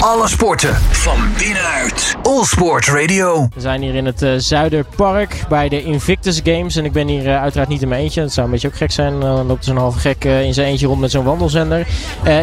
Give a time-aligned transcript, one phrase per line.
[0.00, 2.16] Alle sporten van binnenuit.
[2.22, 3.48] All Sport Radio.
[3.54, 6.76] We zijn hier in het uh, Zuiderpark bij de Invictus Games.
[6.76, 8.20] En ik ben hier uh, uiteraard niet in mijn eentje.
[8.20, 9.20] Dat zou een beetje ook gek zijn.
[9.20, 11.86] Dan loopt zo'n halve gek in zijn eentje rond met zo'n wandelzender.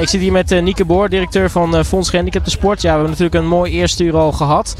[0.01, 2.81] ik zit hier met Nieke Boor, directeur van Fonds Gehandicapten Sport.
[2.81, 4.75] Ja, we hebben natuurlijk een mooi eerste uur al gehad.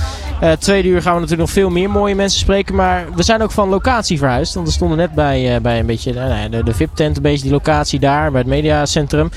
[0.60, 2.76] tweede uur gaan we natuurlijk nog veel meer mooie mensen spreken.
[2.76, 4.54] Maar we zijn ook van locatie verhuisd.
[4.54, 7.52] Want we stonden net bij, bij een beetje nou, de, de VIP-tent, een beetje die
[7.52, 9.30] locatie daar, bij het mediacentrum.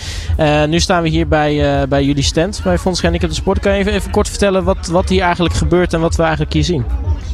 [0.69, 3.61] nu staan we hier bij, bij jullie stand, bij Fonds Gehandicapten Sport.
[3.61, 6.53] Kan je even, even kort vertellen wat, wat hier eigenlijk gebeurt en wat we eigenlijk
[6.53, 6.85] hier zien?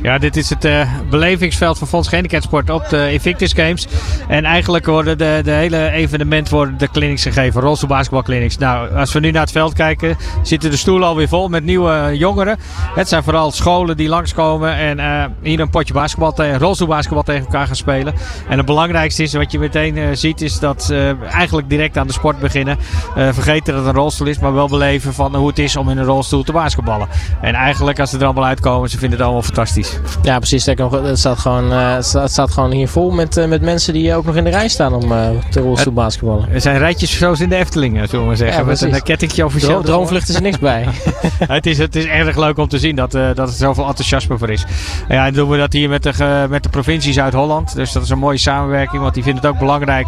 [0.03, 3.87] Ja, dit is het uh, belevingsveld van Fonds Gehandicapsport op de Invictus Games.
[4.29, 8.59] En eigenlijk worden de, de hele evenement worden de clinics gegeven, rolstoelbasketbalclinics.
[8.59, 12.11] Nou, als we nu naar het veld kijken, zitten de stoelen alweer vol met nieuwe
[12.15, 12.59] jongeren.
[12.95, 17.45] Het zijn vooral scholen die langskomen en uh, hier een potje basketbal tegen, rolstoelbasketbal tegen
[17.45, 18.15] elkaar gaan spelen.
[18.49, 22.13] En het belangrijkste is, wat je meteen ziet, is dat ze eigenlijk direct aan de
[22.13, 22.79] sport beginnen.
[23.15, 25.99] vergeten dat het een rolstoel is, maar wel beleven van hoe het is om in
[25.99, 27.09] een rolstoel te basketballen.
[27.41, 29.86] En eigenlijk, als ze er allemaal uitkomen, ze vinden het allemaal fantastisch.
[30.23, 30.67] Ja, precies.
[30.67, 34.37] Het staat gewoon, het staat gewoon hier vol met, uh, met mensen die ook nog
[34.37, 35.09] in de rij staan om
[35.51, 36.53] te rolstoel basketballen.
[36.53, 38.59] Er zijn rijtjes zoals in de Efteling, zullen we maar zeggen.
[38.59, 39.81] Ja, met een kettingje officieel.
[39.81, 40.87] Dro droomvlucht is er niks bij.
[41.39, 44.51] het, is, het is erg leuk om te zien dat, dat er zoveel enthousiasme voor
[44.51, 44.65] is.
[45.09, 47.75] Ja, en doen we dat hier met de, met de provincie Zuid-Holland.
[47.75, 50.07] Dus dat is een mooie samenwerking, want die vinden het ook belangrijk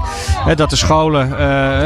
[0.57, 1.33] dat de scholen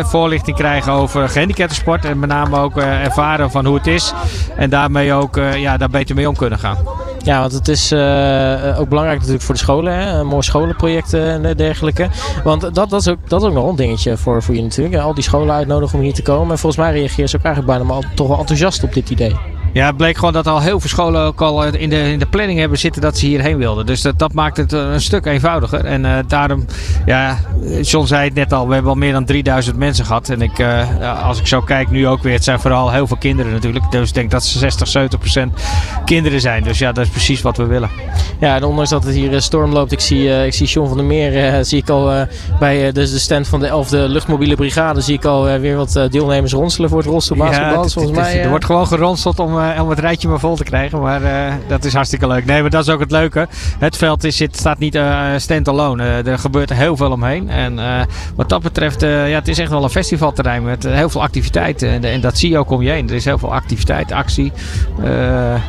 [0.06, 2.04] voorlichting krijgen over gehandicaptensport.
[2.04, 4.12] En met name ook ervaren van hoe het is.
[4.56, 6.76] En daarmee ook ja, daar beter mee om kunnen gaan.
[7.24, 9.94] Ja, want het is uh, ook belangrijk natuurlijk voor de scholen.
[9.94, 10.18] Hè?
[10.18, 12.08] Een mooi scholenproject en dergelijke.
[12.44, 14.96] Want dat, dat, is ook, dat is ook nog een dingetje voor, voor je natuurlijk.
[14.96, 16.50] Al die scholen uitnodigen om hier te komen.
[16.50, 19.36] En volgens mij reageert ze ook eigenlijk bijna maar toch wel enthousiast op dit idee.
[19.72, 22.26] Ja, het bleek gewoon dat al heel veel scholen ook al in de, in de
[22.26, 23.86] planning hebben zitten dat ze hierheen wilden.
[23.86, 25.84] Dus dat, dat maakt het een stuk eenvoudiger.
[25.84, 26.64] En uh, daarom,
[27.06, 27.38] ja,
[27.80, 30.28] John zei het net al, we hebben al meer dan 3000 mensen gehad.
[30.28, 33.16] En ik, uh, als ik zo kijk nu ook weer, het zijn vooral heel veel
[33.16, 33.90] kinderen natuurlijk.
[33.90, 35.52] Dus ik denk dat ze 60, 70 procent
[36.04, 36.62] kinderen zijn.
[36.62, 37.90] Dus ja, dat is precies wat we willen.
[38.40, 40.96] Ja, en ondanks dat het hier storm loopt, ik zie, uh, ik zie John van
[40.96, 42.26] der Meer, zie ik al
[42.58, 46.52] bij de, de stand van de 11e luchtmobiele brigade, zie ik al weer wat deelnemers
[46.52, 47.82] ronselen voor het rolstoelbasketbal.
[47.82, 48.42] Ja, volgens mij.
[48.42, 51.00] Er wordt gewoon geronseld om om het rijtje maar vol te krijgen.
[51.00, 52.44] Maar uh, dat is hartstikke leuk.
[52.44, 53.48] Nee, maar dat is ook het leuke.
[53.78, 56.04] Het veld is, zit, staat niet uh, stand-alone.
[56.04, 57.50] Er gebeurt heel veel omheen.
[57.50, 57.80] En
[58.36, 61.88] wat dat betreft, ja, het is echt wel een festivalterrein met heel veel activiteiten.
[61.88, 63.08] En, en, dat zie je ook om je heen.
[63.08, 64.52] Er is heel veel activiteit, actie.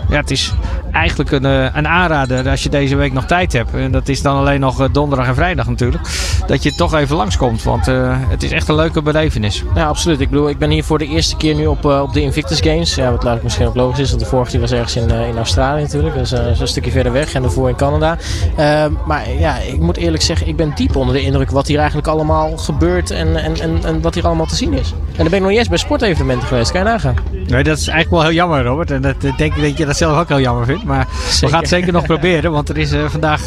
[0.10, 0.54] ja, het is
[0.92, 1.44] eigenlijk een,
[1.78, 3.74] een aanrader als je deze week nog tijd hebt.
[3.74, 6.04] En dat is dan alleen nog donderdag en vrijdag natuurlijk.
[6.48, 7.64] Dat je toch even langskomt.
[7.64, 7.86] Want
[8.30, 9.64] het is echt een leuke belevenis.
[9.76, 10.20] Ja, absoluut.
[10.20, 12.96] Ik bedoel, ik ben hier voor de eerste keer nu op, op de Invictus Games.
[12.96, 14.10] Ja, wat laat ik misschien ook logisch is.
[14.10, 16.16] Want de vorige was ergens in, uh, in Australië natuurlijk.
[16.16, 17.34] Dus een stukje verder weg.
[17.34, 18.18] En daarvoor in Canada.
[18.60, 21.78] Uh, maar ja, ik moet eerlijk zeggen, ik ben diep onder de indruk wat hier
[21.78, 23.12] eigenlijk allemaal gebeurt.
[23.12, 24.92] En, en, en, en wat hier allemaal te zien is.
[24.92, 26.72] En dan ben ik nog niet eens bij sportevenementen geweest.
[26.72, 27.16] Kan je nagaan?
[27.32, 28.92] Nee, dat is eigenlijk wel heel jammer, Robert.
[28.92, 30.84] En dat denk ik dat je dat zelf ook heel jammer vindt.
[30.84, 31.08] Maar
[31.42, 32.52] we gaan het zeker nog proberen.
[32.52, 33.46] Want er is vandaag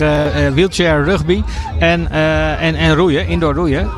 [0.52, 1.42] wheelchair rugby
[1.78, 3.88] en, en, en roeien, indoor roeien.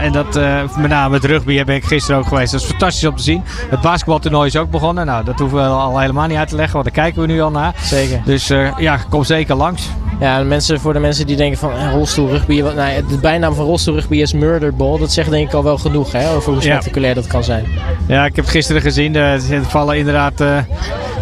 [0.00, 0.34] en dat
[0.76, 2.52] met name het rugby ben ik gisteren ook geweest.
[2.52, 3.42] Dat is fantastisch om te zien.
[3.70, 5.06] Het basketbaltoernooi is ook begonnen.
[5.06, 7.40] Nou, dat hoeven we al helemaal niet uit te leggen, want daar kijken we nu
[7.40, 7.74] al naar.
[7.82, 8.20] Zeker.
[8.24, 9.88] Dus uh, ja, kom zeker langs.
[10.20, 12.60] Ja, mensen, voor de mensen die denken van eh, rolstoelrugby.
[12.60, 14.98] Nou, de bijnaam van rolstoelrugby is murderball.
[14.98, 17.64] Dat zegt denk ik al wel genoeg hè, over hoe spectaculair dat kan zijn.
[18.06, 19.14] Ja, ik heb het gisteren gezien.
[19.14, 20.58] Uh, ze vallen inderdaad uh,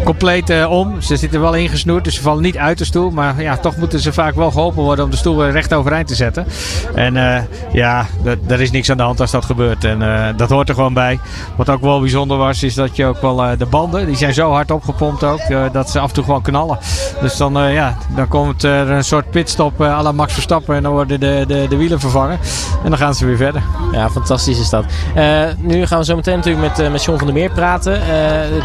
[0.03, 1.01] compleet uh, om.
[1.01, 3.11] Ze zitten wel ingesnoerd, dus ze vallen niet uit de stoel.
[3.11, 6.15] Maar ja, toch moeten ze vaak wel geholpen worden om de stoel recht overeind te
[6.15, 6.45] zetten.
[6.95, 7.13] En
[7.73, 8.05] ja,
[8.47, 9.83] er is niks aan de hand als dat gebeurt.
[9.83, 11.19] En dat hoort er gewoon bij.
[11.55, 14.51] Wat ook wel bijzonder was, is dat je ook wel de banden, die zijn zo
[14.51, 16.77] hard opgepompt ook, dat ze af en toe gewoon knallen.
[17.21, 20.75] Dus dan, ja, dan komt er een soort pitstop uh, à la Max Verstappen.
[20.75, 22.39] En dan worden de, de, de wielen vervangen.
[22.83, 23.63] En dan gaan ze weer verder.
[23.91, 24.85] Ja, fantastisch is dat.
[25.57, 28.01] Nu gaan we zo meteen natuurlijk met, met John van der Meer praten.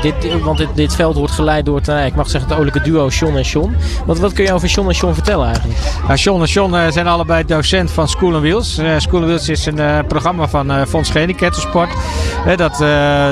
[0.02, 3.08] dit, want dit, dit veld wordt geleid door het, ik mag zeggen, het olijke duo
[3.08, 3.76] John en John.
[4.06, 5.78] Wat, wat kun je over John en John vertellen eigenlijk?
[6.08, 8.80] Ja, John en John zijn allebei docent van School Wheels.
[8.96, 11.90] School Wheels is een programma van Fonds Gehandicaptensport.
[12.56, 12.76] dat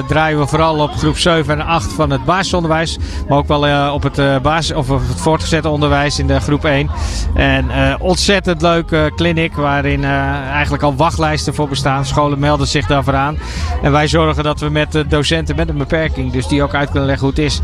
[0.08, 2.98] draaien we vooral op groep 7 en 8 van het basisonderwijs.
[3.28, 6.90] Maar ook wel op het, basis, of het voortgezet onderwijs in de groep 1.
[7.34, 12.04] En uh, ontzettend leuke clinic waarin eigenlijk al wachtlijsten voor bestaan.
[12.04, 13.38] Scholen melden zich daarvoor aan.
[13.82, 17.08] En wij zorgen dat we met docenten met een beperking, dus die ook uit kunnen
[17.08, 17.60] leggen hoe het is,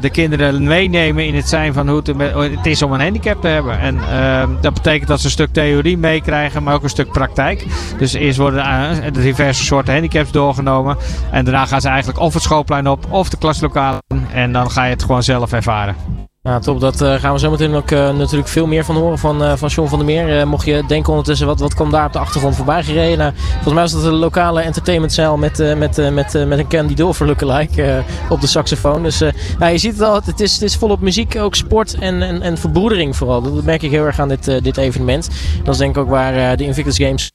[0.00, 2.02] de kinderen meenemen in het zijn van hoe
[2.36, 3.78] het, is om een handicap te hebben.
[3.80, 3.98] En
[4.60, 7.66] dat betekent dat ze een stuk theorie meekrijgen, maar ook een stuk praktijk.
[7.98, 8.64] Dus eerst worden
[9.12, 10.96] de diverse soorten handicaps doorgenomen.
[11.30, 13.98] En daarna gaan ze eigenlijk of het schoolplein op of de klaslokaal.
[14.32, 15.96] En dan ga je het gewoon zelf ervaren.
[16.42, 16.80] Ja, top.
[16.80, 19.52] Dat uh, gaan we zo meteen ook uh, natuurlijk veel meer van horen van, uh,
[19.56, 20.48] van John van der Meer.
[20.48, 23.18] mocht je denken ondertussen, wat, wat kwam daar op de achtergrond voorbij gereden?
[23.18, 27.26] Nou, volgens mij was dat een lokale entertainmentzaal met, met, met, met een Candy Dulfer
[27.26, 29.02] lookalike op de saxofoon.
[29.02, 29.20] Dus
[29.58, 32.42] nou, je ziet het al, het is, het is volop muziek, ook sport en, en,
[32.42, 33.42] en verbroedering vooral.
[33.42, 35.28] Dat merk ik heel erg aan dit, dit evenement.
[35.64, 37.30] Dat is denk ik ook waar de Invictus Games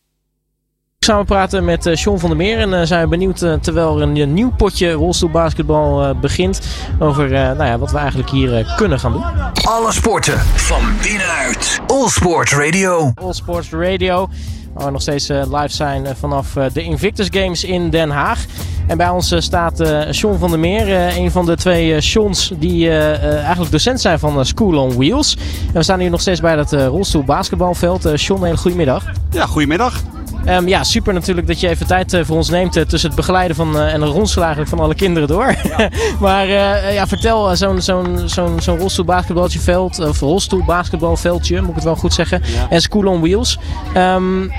[1.03, 2.59] samen praten met uh, Sean van der Meer.
[2.59, 6.61] En uh, zijn we benieuwd, uh, terwijl er een nieuw potje rolstoelbasketbal begint,
[6.99, 9.23] over nou ja, wat we eigenlijk hier kunnen gaan doen.
[9.63, 11.79] Alle sporten van binnenuit.
[11.87, 13.11] All Sport Radio.
[13.15, 14.29] All Sports Radio.
[14.73, 18.45] Waar we nog steeds live zijn vanaf de Invictus Games in Den Haag.
[18.87, 19.77] En bij ons staat
[20.09, 24.77] Sean van der Meer, een van de twee Seans die eigenlijk docent zijn van School
[24.77, 25.37] on Wheels.
[25.67, 28.09] En we staan hier nog steeds bij het rolstoelbasketbalveld.
[28.13, 29.03] Sean, een hele goedemiddag.
[29.29, 30.01] Ja, goedemiddag.
[30.49, 33.17] Um, ja, super natuurlijk dat je even tijd uh, voor ons neemt uh, tussen het
[33.17, 35.55] begeleiden van, uh, en het ronselen eigenlijk van alle kinderen door.
[35.63, 35.89] Ja.
[36.19, 36.47] maar
[36.93, 42.41] ja, vertel, zo'n zo'n zo'n zo'n rolstoelbasketbalveld, of rolstoelbasketbalveldje, moet ik het wel goed zeggen,
[42.69, 43.59] en School on Wheels.
[43.97, 44.51] Um,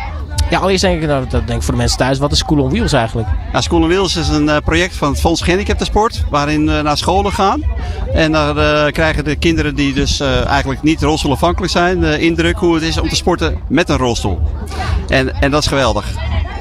[0.54, 2.58] ja, allereerst denk ik, nou, dat denk ik voor de mensen thuis, wat is School
[2.58, 3.28] on Wheels eigenlijk?
[3.52, 6.80] Ja, School on Wheels is een uh, project van het Fonds Gehandicaptensport, waarin we uh,
[6.80, 7.62] naar scholen gaan.
[8.12, 12.74] En daar uh, krijgen de kinderen die dus eigenlijk niet rolstoelafhankelijk zijn, de indruk hoe
[12.74, 14.40] het is om te sporten met een rolstoel.
[15.08, 16.06] En, en dat is geweldig.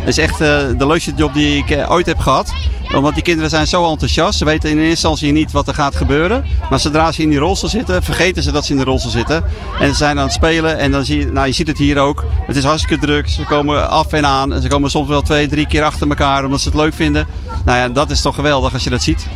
[0.03, 2.53] Het is echt de leukste job die ik ooit heb gehad
[2.95, 4.37] omdat die kinderen zijn zo enthousiast.
[4.37, 6.45] Ze weten in eerste instantie niet wat er gaat gebeuren.
[6.69, 9.43] Maar zodra ze in die rolstoel zitten, vergeten ze dat ze in de rolstoel zitten.
[9.79, 10.77] En ze zijn aan het spelen.
[10.77, 12.25] En dan zie je, nou je ziet het hier ook.
[12.47, 13.29] Het is hartstikke druk.
[13.29, 14.53] Ze komen af en aan.
[14.53, 17.27] En ze komen soms wel twee, drie keer achter elkaar omdat ze het leuk vinden.
[17.65, 19.27] Nou ja, dat is toch geweldig als je dat ziet.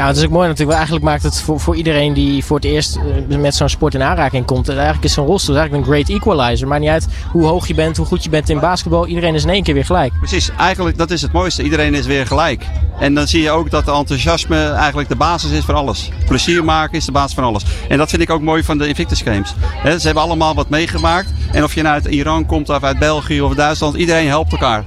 [0.00, 0.76] Ja, het is ook mooi natuurlijk.
[0.76, 2.96] Eigenlijk maakt het voor, voor iedereen die voor het eerst
[3.28, 4.68] eh, met zo'n sport in aanraking komt.
[4.68, 6.68] Eigenlijk is zo'n rolstoel eigenlijk een great equalizer.
[6.68, 9.06] Maakt niet uit hoe hoog je bent, hoe goed je bent in basketbal.
[9.06, 10.12] Iedereen is in één keer weer gelijk.
[10.18, 11.62] Precies, eigenlijk dat is het mooiste.
[11.62, 12.64] Iedereen is weer gelijk.
[12.98, 16.10] En dan zie je ook dat enthousiasme eigenlijk de basis is voor alles.
[16.26, 17.64] Plezier maken is de basis van alles.
[17.88, 19.54] En dat vind ik ook mooi van de Invictus Games.
[19.84, 21.28] ze hebben allemaal wat meegemaakt.
[21.52, 24.84] En of je nou uit Iran komt of uit België of Duitsland, iedereen helpt elkaar.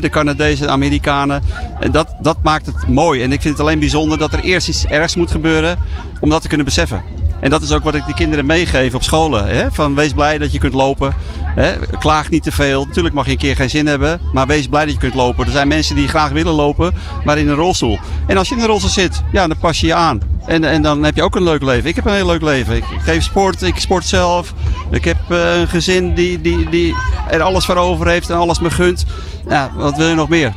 [0.00, 1.42] de Canadezen, de Amerikanen.
[1.80, 3.22] En dat, dat maakt het mooi.
[3.22, 5.78] En ik vind het alleen bijzonder dat er eerst iets ergs moet gebeuren
[6.20, 7.02] om dat te kunnen beseffen.
[7.40, 9.46] En dat is ook wat ik de kinderen meegeef op scholen.
[9.48, 9.70] Hè?
[9.70, 11.14] Van wees blij dat je kunt lopen.
[11.42, 11.72] Hè?
[11.98, 12.84] Klaag niet te veel.
[12.84, 14.20] Natuurlijk mag je een keer geen zin hebben.
[14.32, 15.46] Maar wees blij dat je kunt lopen.
[15.46, 16.94] Er zijn mensen die graag willen lopen,
[17.24, 17.98] maar in een rolstoel.
[18.26, 20.20] En als je in een rolstoel zit, ja, dan pas je je aan.
[20.46, 21.88] En, en dan heb je ook een leuk leven.
[21.88, 22.76] Ik heb een heel leuk leven.
[22.76, 24.54] Ik geef sport, ik sport zelf.
[24.90, 26.94] Ik heb uh, een gezin die, die, die
[27.30, 29.04] er alles voor over heeft en alles me gunt.
[29.48, 30.52] Ja, wat wil je nog meer?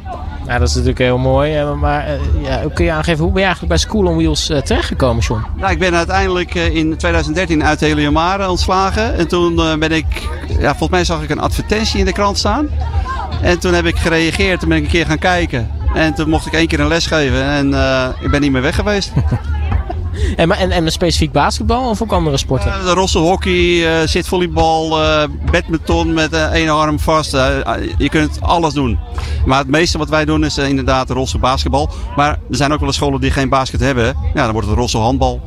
[0.47, 1.55] Ja, dat is natuurlijk heel mooi.
[1.55, 4.49] Eh, maar uh, ja, kun je aangeven, hoe ben je eigenlijk bij School on Wheels
[4.49, 5.45] uh, terechtgekomen, John?
[5.55, 9.17] Nou, ik ben uiteindelijk in 2013 uit Heliomare ontslagen.
[9.17, 10.05] En toen ben ik,
[10.47, 12.69] ja, volgens mij zag ik een advertentie in de krant staan.
[13.41, 15.69] En toen heb ik gereageerd, toen ben ik een keer gaan kijken.
[15.93, 17.67] En toen mocht ik één keer een les geven en
[18.19, 19.11] ik ben niet meer weg geweest.
[20.35, 22.67] En, en, en specifiek basketbal of ook andere sporten?
[22.67, 27.31] Uh, de rosselhockey, uh, zitvolleybal, uh, badminton met één arm vast.
[27.97, 28.99] je kunt alles doen.
[29.45, 31.89] Maar het meeste wat wij doen is inderdaad de rossel basketbal.
[32.15, 34.05] Maar er zijn ook wel scholen die geen basket hebben.
[34.33, 35.41] Ja, dan wordt het rossel handbal.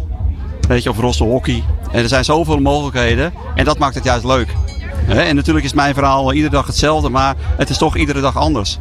[0.88, 1.62] Of rossel hockey.
[1.92, 3.32] En er zijn zoveel mogelijkheden.
[3.54, 4.48] En dat maakt het juist leuk.
[5.08, 8.78] En natuurlijk is mijn verhaal iedere dag hetzelfde, maar het is toch iedere dag anders.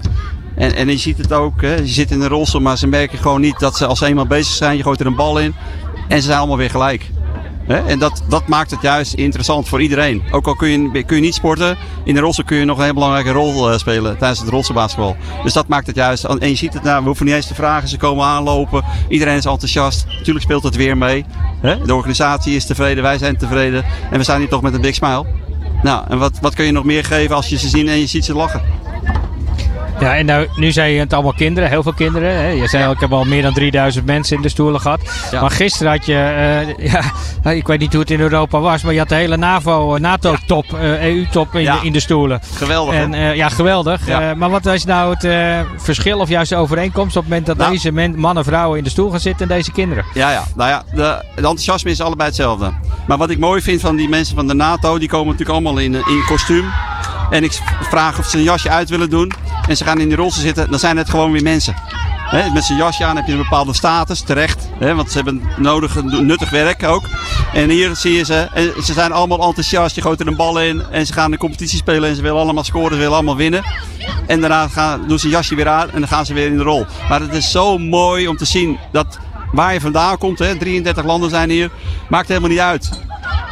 [0.55, 3.17] En, en je ziet het ook, hè, je zit in een rolstoel, maar ze merken
[3.17, 5.55] gewoon niet dat ze als ze eenmaal bezig zijn, je gooit er een bal in
[6.07, 7.11] en ze zijn allemaal weer gelijk.
[7.67, 10.23] En dat, dat maakt het juist interessant voor iedereen.
[10.31, 12.83] Ook al kun je, kun je niet sporten, in de rolstoel kun je nog een
[12.83, 15.15] heel belangrijke rol uh, spelen tijdens het rolstoelbasketbal.
[15.43, 16.23] Dus dat maakt het juist.
[16.23, 18.83] En je ziet het, nou, we hoeven niet eens te vragen, ze komen aanlopen.
[19.07, 20.05] Iedereen is enthousiast.
[20.07, 21.25] Natuurlijk speelt het weer mee.
[21.85, 23.85] De organisatie is tevreden, wij zijn tevreden.
[24.11, 25.25] En we staan hier toch met een big smile.
[25.83, 28.07] Nou, en wat, wat kun je nog meer geven als je ze ziet en je
[28.07, 28.61] ziet ze lachen?
[30.03, 32.35] Ja, en nou, nu zijn het allemaal kinderen, heel veel kinderen.
[32.35, 32.47] Hè?
[32.47, 35.01] Je zei al, ik heb al meer dan 3000 mensen in de stoelen gehad.
[35.31, 36.91] Maar gisteren had je, uh,
[37.43, 39.95] ja, ik weet niet hoe het in Europa was, maar je had de hele NAVO,
[39.95, 42.41] eh, NATO-top, uh, EU-top in, in, de stoelen.
[42.55, 42.93] Geweldig.
[42.95, 44.07] En, uh, ja, geweldig.
[44.35, 47.71] maar wat is nou het verschil of juist de overeenkomst op het moment dat nou.
[47.71, 50.05] deze mannen, vrouwen in de stoel gaan zitten en deze kinderen?
[50.13, 50.43] Ja, ja.
[50.55, 52.71] Nou ja, de, de enthousiasme is allebei hetzelfde.
[53.07, 55.77] Maar wat ik mooi vind van die mensen van de NATO, die komen natuurlijk allemaal
[55.77, 56.65] in, in kostuum.
[57.33, 59.31] En ik vraag of ze een jasje uit willen doen.
[59.67, 60.69] En ze gaan in die rolstoel zitten.
[60.69, 61.75] Dan zijn het gewoon weer mensen.
[62.53, 64.67] met zijn jasje aan heb je een bepaalde status, terecht.
[64.79, 67.03] want ze hebben nodig, nuttig werk ook.
[67.53, 68.47] En hier zie je ze.
[68.53, 69.95] En ze zijn allemaal enthousiast.
[69.95, 70.83] Je gooit er een bal in.
[70.91, 72.09] En ze gaan de competitie spelen.
[72.09, 72.91] En ze willen allemaal scoren.
[72.91, 73.63] Ze willen allemaal winnen.
[74.27, 75.91] En daarna doen ze jasje weer aan.
[75.91, 76.85] En dan gaan ze weer in de rol.
[77.09, 79.19] Maar het is zo mooi om te zien dat
[79.51, 80.39] waar je vandaan komt.
[80.39, 81.69] Hè, 33 landen zijn hier.
[82.09, 82.89] Maakt helemaal niet uit.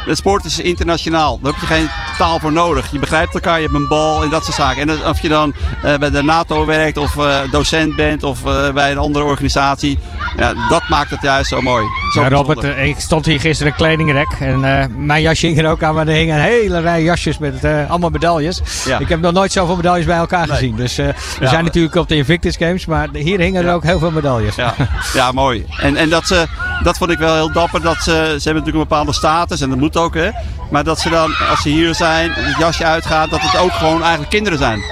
[0.06, 1.38] De sport is internationaal.
[1.42, 2.92] Dan heb je geen taal voor nodig.
[2.92, 4.88] Je begrijpt elkaar, je hebt een bal en dat soort zaken.
[4.88, 8.70] En of je dan eh, bij de NATO werkt of eh, docent bent of eh,
[8.72, 9.98] bij een andere organisatie.
[10.36, 11.84] Ja, dat maakt het juist zo mooi.
[12.14, 14.60] Zo Ja, Robert, ik stond hier gisteren een kledingrek en
[15.06, 18.10] mijn jasje hing er ook aan, maar er hingen een hele rij jasjes met allemaal
[18.10, 18.60] medailles.
[18.84, 18.98] Ja.
[18.98, 20.56] Ik heb nog nooit zoveel medailles bij elkaar Nee.
[20.56, 20.76] gezien.
[20.76, 21.48] Dus we Ja.
[21.48, 24.54] zijn natuurlijk op de Invictus Games, maar hier hingen er ook heel veel medailles.
[24.54, 24.74] Ja,
[25.14, 25.66] ja mooi.
[25.80, 26.46] En, en dat, ze,
[26.82, 27.80] dat vond ik wel heel dapper.
[27.82, 30.14] Dat ze, ze hebben natuurlijk een bepaalde status en dat moet ook.
[30.14, 30.30] Hè.
[30.70, 34.00] Maar dat ze dan, als ze hier zijn, het jasje uitgaat, dat het ook gewoon
[34.00, 34.82] eigenlijk kinderen zijn.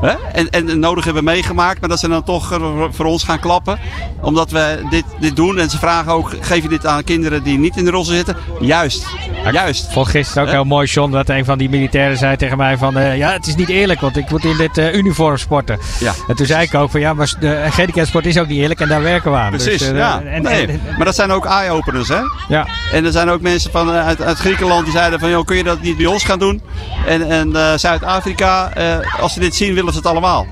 [0.00, 0.14] Hè?
[0.32, 2.58] En, en nodig hebben meegemaakt, maar dat ze dan toch
[2.90, 3.78] voor ons gaan klappen.
[4.20, 5.58] Omdat we dit, dit doen.
[5.58, 8.36] En ze vragen ook, geef je dit aan kinderen die niet in de roze zitten?
[8.60, 9.06] Juist.
[9.52, 9.84] Juist.
[9.86, 12.76] Ik vond gisteren ook heel mooi, John, dat een van die militairen zei tegen mij
[12.78, 12.96] van...
[12.96, 15.78] eh, ja, het is niet eerlijk, want ik moet in dit eh, uniform sporten.
[16.00, 16.12] Ja.
[16.28, 18.88] En toen zei ik ook van, ja, maar de handicapsport is ook niet eerlijk en
[18.88, 19.50] daar werken we aan.
[19.50, 20.22] Precies, Dus, eh, ja.
[20.22, 20.66] en- nee.
[20.66, 22.20] en- maar dat zijn ook eye-openers, hè?
[22.48, 22.66] ja.
[22.92, 25.64] En er zijn ook mensen van, uit, uit Griekenland die zeiden van, joh, kun je
[25.64, 26.62] dat niet bij ons gaan doen?
[27.06, 28.72] En, en Zuid-Afrika,
[29.20, 30.46] als ze dit zien, willen het allemaal.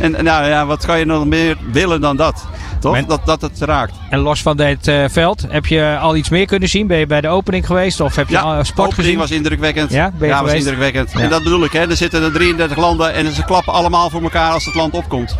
[0.00, 2.44] En, nou ja, wat kan je nog meer willen dan dat?
[2.80, 2.92] Toch?
[2.92, 3.92] Men- Dat, dat het raakt.
[4.10, 6.86] En los van dit eh, veld, heb je al iets meer kunnen zien?
[6.86, 9.18] Ben je bij de opening geweest of heb je al, eh, sport opening gezien?
[9.18, 9.90] was indrukwekkend.
[9.90, 11.12] Ja, ben je was indrukwekkend.
[11.12, 11.20] Ja.
[11.20, 11.88] En dat bedoel ik, hè.
[11.90, 15.36] Er zitten er 33 landen en ze klappen allemaal voor elkaar als het land opkomt.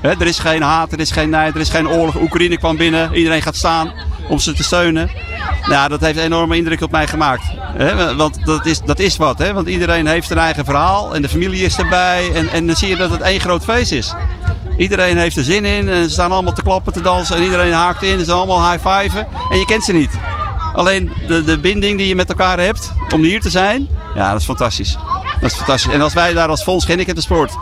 [0.00, 2.20] Hè, er is geen haat, er is geen nijd, er is geen oorlog.
[2.20, 3.92] Oekraïne kwam binnen, iedereen gaat staan
[4.28, 5.10] om ze te steunen.
[5.66, 7.44] Nou, dat heeft een enorme indruk op mij gemaakt.
[8.16, 9.50] Want dat is, dat is wat.
[9.52, 12.32] Want iedereen heeft een eigen verhaal en de familie is erbij.
[12.34, 14.14] En, en dan zie je dat het één groot feest is.
[14.76, 17.36] Iedereen heeft er zin in en ze staan allemaal te klappen, te dansen.
[17.36, 19.26] En iedereen haakt in, ze zijn allemaal high-fiven.
[19.50, 20.10] En je kent ze niet.
[20.74, 24.40] Alleen de, de binding die je met elkaar hebt om hier te zijn, ja, dat
[24.40, 24.96] is fantastisch.
[25.40, 25.92] Dat is fantastisch.
[25.92, 27.52] En als wij daar als Fonds Gehandicapten Sport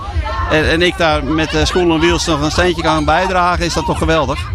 [0.51, 3.75] en, en ik daar met de School on Wheels nog een steentje kan bijdragen, is
[3.75, 4.51] dat toch geweldig?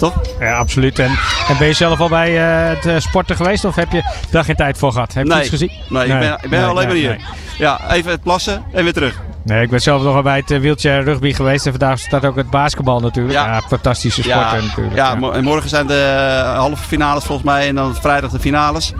[0.00, 0.20] Toch?
[0.40, 0.98] Ja, absoluut.
[0.98, 1.10] En,
[1.48, 4.44] en ben je zelf al bij eh, het eh, sporten geweest of heb je daar
[4.44, 5.14] geen tijd voor gehad?
[5.14, 5.40] Heb je Nee.
[5.40, 5.70] iets gezien?
[5.88, 7.20] Nee, ik ben, ik ben Nee, alleen maar hier.
[7.58, 9.20] Ja, even het plassen en weer terug.
[9.44, 12.36] Nee, ik ben zelf nog bij het eh, wheelchair rugby geweest en vandaag staat ook
[12.36, 13.34] het basketbal natuurlijk.
[13.34, 13.60] Ja, Ja.
[13.68, 14.96] fantastische sporten Ja, natuurlijk.
[14.96, 18.92] ja, en morgen zijn de halve finales volgens mij en dan vrijdag de finales.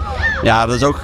[0.42, 1.00] Ja, dat is ook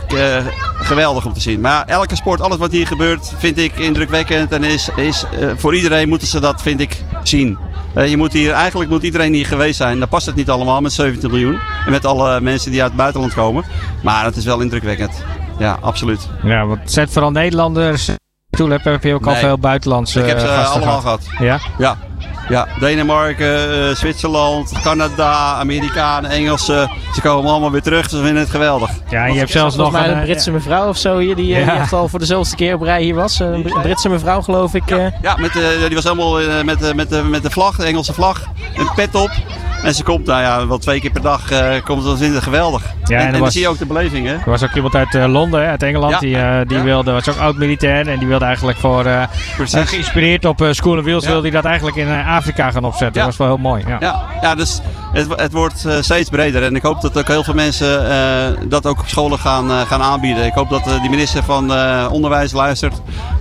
[0.78, 1.60] geweldig om te zien.
[1.60, 4.52] Maar elke sport, alles wat hier gebeurt, vind ik indrukwekkend.
[4.52, 5.24] En is, is,
[5.56, 7.58] voor iedereen moeten ze dat, vind ik, zien.
[7.96, 9.98] Eh, je moet hier, eigenlijk moet iedereen hier geweest zijn.
[9.98, 11.58] Dan past het niet allemaal met 17 miljoen.
[11.86, 13.64] En met alle mensen die uit het buitenland komen.
[14.02, 15.24] Maar het is wel indrukwekkend.
[15.58, 16.28] Ja, absoluut.
[16.42, 18.10] Ja, want het zijn vooral Nederlanders.
[18.50, 19.40] Toen heb je ook al Nee.
[19.40, 21.26] veel buitenlandse ik heb ze eh, allemaal gehad.
[21.26, 21.38] gehad.
[21.38, 21.58] Ja?
[21.78, 21.96] Ja.
[22.48, 26.90] Ja, Denemarken, eh, Zwitserland, Canada, Amerikanen, Engelsen.
[27.14, 28.10] Ze komen allemaal weer terug.
[28.10, 28.90] Ze vinden het geweldig.
[29.08, 31.54] ja, en je hebt zelfs nog een, een eh, Britse mevrouw of zo hier, die,
[31.54, 31.72] eh, Ja.
[31.72, 33.38] die echt al voor de zoveelste keer op rij hier was.
[33.40, 34.90] Een Br- Britse mevrouw geloof ik.
[34.90, 35.06] eh.
[35.22, 37.84] Ja, met de, die was helemaal eh, met, de, met, de, met de vlag, de
[37.84, 38.42] Engelse vlag.
[38.76, 39.30] Een pet op.
[39.82, 42.08] En ze komt, nou ja, wel twee keer per dag eh, komt ze.
[42.08, 42.82] Dat vinden geweldig.
[42.82, 44.32] en en, er en dan zie je ook de beleving, hè?
[44.32, 46.18] Er was ook iemand uit Londen, hè, uit Engeland, Ja.
[46.18, 46.82] die, eh, die Ja.
[46.82, 49.06] wilde, was ook oud-militair en die wilde eigenlijk voor,
[49.56, 49.88] Precies.
[49.90, 51.30] geïnspireerd op eh, School and Wheels, Ja.
[51.30, 53.20] wilde hij dat eigenlijk in Afrika gaan opzetten.
[53.20, 53.26] Ja.
[53.26, 53.84] Dat was wel heel mooi.
[53.86, 53.96] Ja.
[54.00, 54.80] Ja, ja dus
[55.12, 56.62] het, het wordt eh, steeds breder.
[56.62, 59.80] En ik hoop dat ook heel veel mensen eh, dat ook op scholen gaan, eh,
[59.80, 60.44] gaan aanbieden.
[60.46, 62.94] Ik hoop dat eh, die minister van eh, Onderwijs luistert.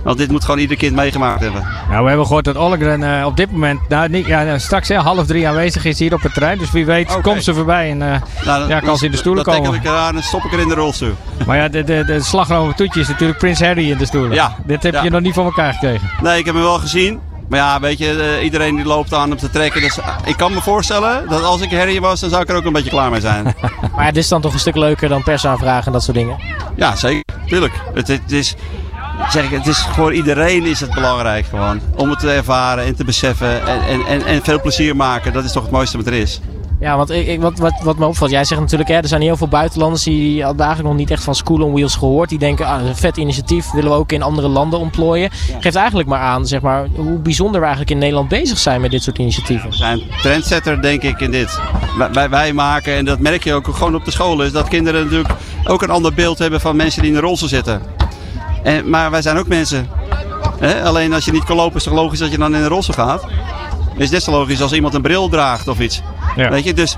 [0.04, 1.64] Want dit moet gewoon ieder kind meegemaakt hebben.
[1.88, 4.88] Nou, we hebben gehoord dat Ollengren eh, op dit moment, nou, niet, ja, nou, straks
[4.88, 6.58] hè, half drie aanwezig is hier op het terrein.
[6.58, 7.20] Dus wie weet Oké.
[7.20, 7.90] komt ze voorbij.
[7.90, 9.70] En, eh, Nou, dan- Ja, kan ze in de stoelen dan komen.
[9.70, 11.14] tackle ik eraan en stop ik er in de rolstoel.
[11.46, 14.32] maar ja, de, de, de slagroom toetje is natuurlijk Prins Harry in de stoelen.
[14.32, 14.56] Ja.
[14.66, 15.02] Dit heb Ja.
[15.02, 16.10] je nog niet voor elkaar gekregen.
[16.22, 17.20] Nee, ik heb hem wel gezien.
[17.48, 19.80] Maar ja, weet je, eh, iedereen die loopt aan om te trekken.
[19.80, 22.56] Dus eh, ik kan me voorstellen dat als ik Harry was, dan zou ik er
[22.56, 23.44] ook een beetje klaar mee zijn.
[23.96, 26.38] Maar het is dan toch een stuk leuker dan persaanvragen en dat soort dingen.
[26.76, 27.24] ja, zeker.
[27.46, 27.72] Tuurlijk.
[27.94, 28.54] Het, het is,
[29.30, 31.80] zeg ik, het is voor iedereen is het belangrijk gewoon.
[31.96, 33.66] Om het te ervaren en te beseffen.
[33.66, 35.32] En, en, en, en veel plezier maken.
[35.32, 36.40] Dat is toch het mooiste wat er is.
[36.80, 39.20] Ja, want ik, ik, wat, wat, wat me opvalt, jij zegt natuurlijk, hè, er zijn
[39.20, 42.28] heel veel buitenlanders die eigenlijk nog niet echt van School on Wheels gehoord.
[42.28, 45.30] Die denken, ah, een vet initiatief, willen we ook in andere landen ontplooien.
[45.60, 48.90] Geeft eigenlijk maar aan, zeg maar, hoe bijzonder we eigenlijk in Nederland bezig zijn met
[48.90, 49.70] dit soort initiatieven.
[49.70, 51.58] We zijn trendsetter, denk ik, in dit.
[52.12, 55.04] Wij, wij, maken, en dat merk je ook gewoon op de scholen, is dat kinderen
[55.04, 55.34] natuurlijk
[55.66, 57.82] ook een ander beeld hebben van mensen die in de rolstoel zitten.
[58.62, 59.88] En, maar wij zijn ook mensen.
[60.58, 60.82] Hè?
[60.82, 62.94] Alleen als je niet kan lopen, is het logisch dat je dan in een rolstoel
[62.94, 63.22] gaat?
[63.92, 66.02] Het is net zo logisch als iemand een bril draagt of iets.
[66.36, 66.50] Ja.
[66.50, 66.96] Weet je, dus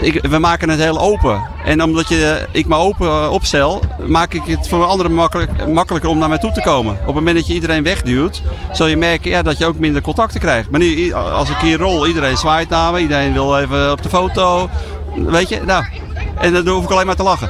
[0.00, 1.42] ik, we maken het heel open.
[1.64, 6.10] En omdat je, ik me open eh, opstel, maak ik het voor anderen makkelijk, makkelijker
[6.10, 6.92] om naar mij toe te komen.
[6.92, 8.42] Op het moment dat je iedereen wegduwt,
[8.72, 10.70] zul je merken ja, dat je ook minder contacten krijgt.
[10.70, 14.08] Maar nu, als ik hier rol, iedereen zwaait naar me, iedereen wil even op de
[14.08, 14.68] foto.
[15.14, 15.84] Weet je, nou,
[16.38, 17.48] en dan hoef ik alleen maar te lachen.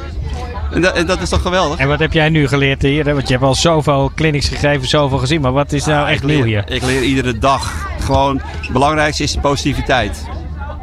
[0.73, 1.79] En dat, en dat is toch geweldig?
[1.79, 3.05] En wat heb jij nu geleerd hier?
[3.07, 3.13] hè?
[3.15, 5.41] Want je hebt al zoveel clinics gegeven, zoveel gezien.
[5.41, 6.65] Maar wat is nou Ah, echt leer, nieuw hier?
[6.67, 7.89] Ik leer iedere dag.
[8.01, 10.25] Gewoon, het belangrijkste is positiviteit.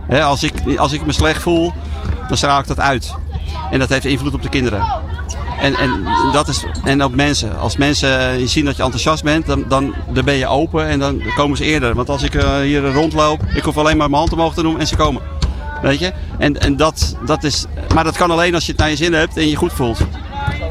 [0.09, 1.73] Als, ik, als ik me slecht voel,
[2.27, 3.13] dan straal ik dat uit.
[3.71, 4.85] En dat heeft invloed op de kinderen.
[5.59, 7.57] En, en, dat is, en ook mensen.
[7.59, 10.99] Als mensen eh, zien dat je enthousiast bent, dan, dan, dan ben je open en
[10.99, 11.95] dan komen ze eerder.
[11.95, 14.79] Want als ik uh, hier rondloop, ik hoef alleen maar mijn hand omhoog te doen
[14.79, 15.21] en ze komen.
[15.81, 16.13] Weet je?
[16.37, 19.13] En, en dat, dat is, maar dat kan alleen als je het naar je zin
[19.13, 19.99] hebt en je goed voelt.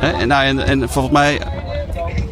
[0.00, 1.40] En, nou, en, en volgens mij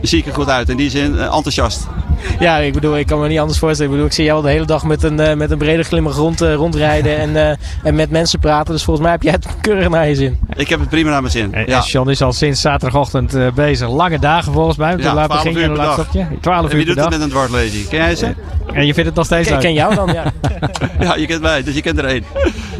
[0.02, 0.68] zie ik er goed uit.
[0.68, 1.86] In die zin uh, enthousiast.
[2.38, 3.90] Ja, ik bedoel, ik kan me niet anders voorstellen.
[3.92, 5.82] Ik bedoel, ik zie jou al de hele dag met een, uh, met een brede
[5.82, 7.50] glimmer rond, uh, rondrijden en, uh,
[7.82, 8.72] en met mensen praten.
[8.72, 10.38] Dus volgens mij heb jij het keurig naar je zin.
[10.54, 11.54] Ik heb het prima naar mijn zin.
[11.54, 11.80] En, ja.
[11.80, 13.88] John is al sinds zaterdagochtend bezig.
[13.88, 14.96] Lange dagen volgens mij.
[14.96, 16.08] Ja, laat 12 uur per dag.
[16.40, 17.88] 12 en uur wie doet het met een dwarslezing?
[17.88, 18.34] Ken jij ze?
[18.72, 19.62] En je vindt het nog steeds Ik leuk?
[19.62, 20.32] ken jou dan, ja.
[21.00, 22.24] ja, je kent mij, dus je kent er één.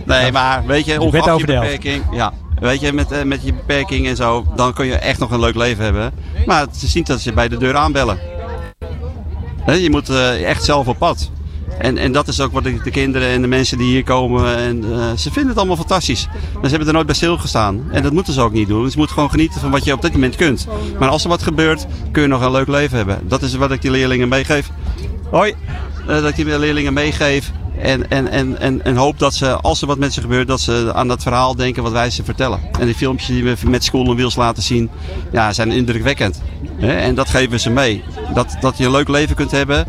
[0.05, 4.17] Nee, maar weet je, ongeacht je beperking, ja, weet je, met, met je beperking en
[4.17, 6.13] zo, dan kun je echt nog een leuk leven hebben.
[6.47, 8.19] Maar het is niet dat ze bij de deur aanbellen.
[9.67, 11.31] Je moet uh, echt zelf op pad.
[11.79, 14.57] En, en dat is ook wat de, de kinderen en de mensen die hier komen,
[14.57, 16.29] en, uh, ze vinden het allemaal fantastisch.
[16.33, 17.83] Maar ze hebben er nooit bij stilgestaan.
[17.91, 18.91] En dat moeten ze ook niet doen.
[18.91, 20.67] Ze moeten gewoon genieten van wat je op dit moment kunt.
[20.99, 23.19] Maar als er wat gebeurt, kun je nog een leuk leven hebben.
[23.29, 24.71] Dat is wat ik die leerlingen meegeef.
[25.31, 25.55] Hoi!
[26.01, 27.53] Uh, dat ik die leerlingen meegeef.
[27.81, 30.61] En, en, en, en, en hoop dat ze, als er wat met ze gebeurt, dat
[30.61, 32.61] ze aan dat verhaal denken wat wij ze vertellen.
[32.79, 34.91] En die filmpjes die we met School on Wheels laten zien,
[35.33, 36.43] ja, zijn indrukwekkend.
[36.81, 38.05] En dat geven we ze mee.
[38.35, 39.87] Dat, dat je een leuk leven kunt hebben,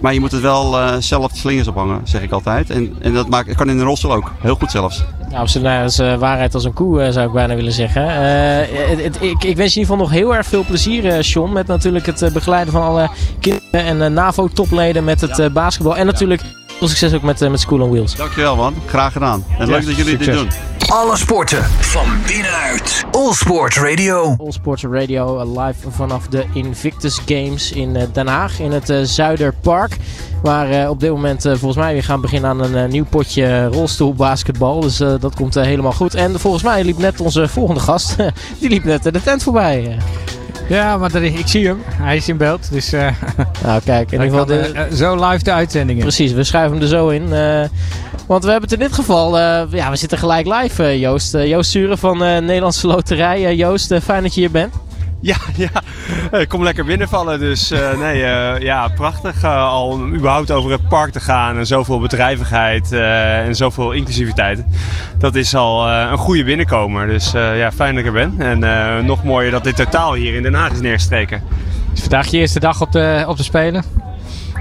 [0.00, 2.70] maar je moet het wel uh, zelf de slingers ophangen, zeg ik altijd.
[2.70, 5.04] En, en dat maakt, kan in een rolstoel ook, heel goed zelfs.
[5.30, 8.02] Nou, is uh, waarheid als een koe, uh, zou ik bijna willen zeggen.
[8.02, 11.24] Uh, het, het, ik, ik, wens je in ieder geval nog heel erg veel plezier,
[11.24, 11.52] Sean.
[11.52, 15.50] Met natuurlijk het begeleiden van alle kinderen en NAVO-topleden met het ja.
[15.50, 15.96] basketbal.
[15.96, 16.42] En natuurlijk
[16.78, 18.16] veel succes ook met, met School on Wheels.
[18.16, 19.44] Dankjewel man, graag gedaan.
[19.58, 20.26] En ja, leuk dat jullie succes.
[20.26, 20.74] dit doen.
[20.88, 23.04] Alle sporten van binnenuit.
[23.10, 24.36] All Sport Radio.
[24.38, 29.96] All Sports Radio live vanaf de Invictus Games in Den Haag in het Zuiderpark.
[30.42, 33.04] Waar uh, op dit moment uh, volgens mij weer gaan beginnen aan een uh, nieuw
[33.04, 34.80] potje rolstoelbasketbal.
[34.80, 36.14] Dus dat komt helemaal goed.
[36.14, 38.16] En volgens mij liep net onze volgende gast,
[38.60, 39.98] die liep net de tent voorbij.
[40.68, 41.82] Ja, maar ik zie hem.
[41.86, 42.72] Hij is in beeld.
[42.72, 42.90] Dus,
[43.64, 44.46] nou kijk, in ieder geval...
[44.46, 46.02] De, zo live de uitzendingen.
[46.02, 47.28] Precies, we schuiven hem er zo in.
[48.26, 49.38] want we hebben het in dit geval...
[49.70, 51.32] ja, we zitten gelijk live, Joost.
[51.32, 53.56] Joost Sturen van Nederlandse Loterij.
[53.56, 54.74] Joost, fijn dat je hier bent.
[55.32, 55.82] Ja, ja.
[56.38, 57.38] Ik kom lekker binnenvallen.
[57.38, 61.56] Dus uh, nee, uh, ja, prachtig al überhaupt over het park te gaan.
[61.56, 64.64] En zoveel bedrijvigheid en zoveel inclusiviteit.
[65.18, 67.06] Dat is al een goede binnenkomer.
[67.06, 68.60] Dus ja, fijn dat ik er ben.
[68.60, 71.42] En nog mooier dat dit totaal hier in Den Haag is neergestreken.
[71.94, 73.84] Is vandaag je eerste dag op de, op de Spelen?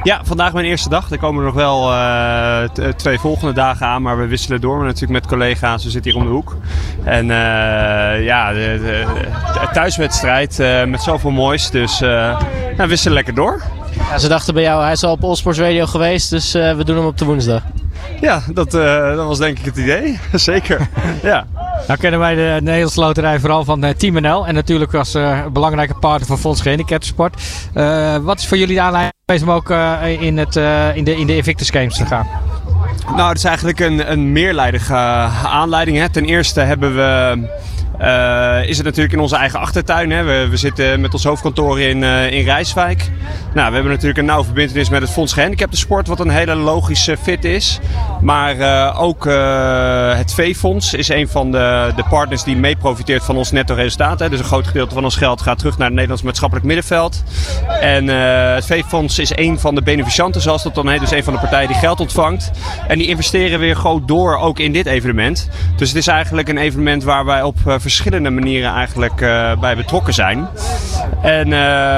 [0.04, 1.12] Ja, vandaag mijn eerste dag.
[1.12, 2.64] Er komen er nog wel uh,
[2.96, 5.84] twee volgende dagen aan, maar we wisselen door maar natuurlijk met collega's.
[5.84, 6.56] We zitten hier om de hoek.
[7.04, 9.06] En uh, ja, de, de,
[9.54, 11.70] de thuiswedstrijd uh, met zoveel moois.
[11.70, 12.38] Dus nou,
[12.78, 13.62] we wisselen lekker door.
[14.10, 16.96] Ja, ze dachten bij jou, hij is al op Allsports Radio geweest, dus we doen
[16.96, 17.62] hem op de woensdag.
[18.22, 20.20] Ja, dat, dat was denk ik het idee.
[20.34, 20.90] Zeker.
[21.22, 21.46] ja.
[21.88, 24.48] Nou kennen wij de Nederlandse Loterij vooral van Team NL.
[24.48, 27.42] En natuurlijk als uh, belangrijke partner van Fonds Gehandicaptensport.
[27.76, 29.70] Uh, wat is voor jullie de aanleiding om ook
[30.20, 30.56] in, het,
[30.96, 32.28] in, de, in de Invictus Games te gaan?
[33.16, 34.96] Nou, het is eigenlijk een, een meerleidige
[35.46, 35.98] aanleiding.
[35.98, 36.10] Hè.
[36.10, 37.38] Ten eerste hebben we...
[38.04, 40.12] Uh, is het natuurlijk in onze eigen achtertuin.
[40.12, 40.24] Hè.
[40.24, 43.12] We, we zitten met ons hoofdkantoor in, uh, in Rijswijk.
[43.54, 47.18] Nou, we hebben natuurlijk een nauwe verbindenis met het Fonds Gehandicaptensport, wat een hele logische
[47.18, 47.80] fit is.
[48.22, 49.26] Maar uh, ook
[50.18, 54.20] het V-fonds is een van de, de partners die mee profiteert van ons netto resultaat.
[54.20, 54.30] Hè.
[54.30, 57.24] Dus een groot gedeelte van ons geld gaat terug naar het Nederlands maatschappelijk middenveld.
[57.82, 58.08] En
[58.54, 61.00] het V-fonds is een van de beneficianten, zoals dat dan heet.
[61.00, 62.52] Dus een van de partijen die geld ontvangt.
[62.88, 65.50] En die investeren weer groot door ook in dit evenement.
[65.76, 67.92] Dus het is eigenlijk een evenement waar wij op verschillende
[68.30, 70.48] manieren eigenlijk uh, bij betrokken zijn.
[71.22, 71.54] En uh,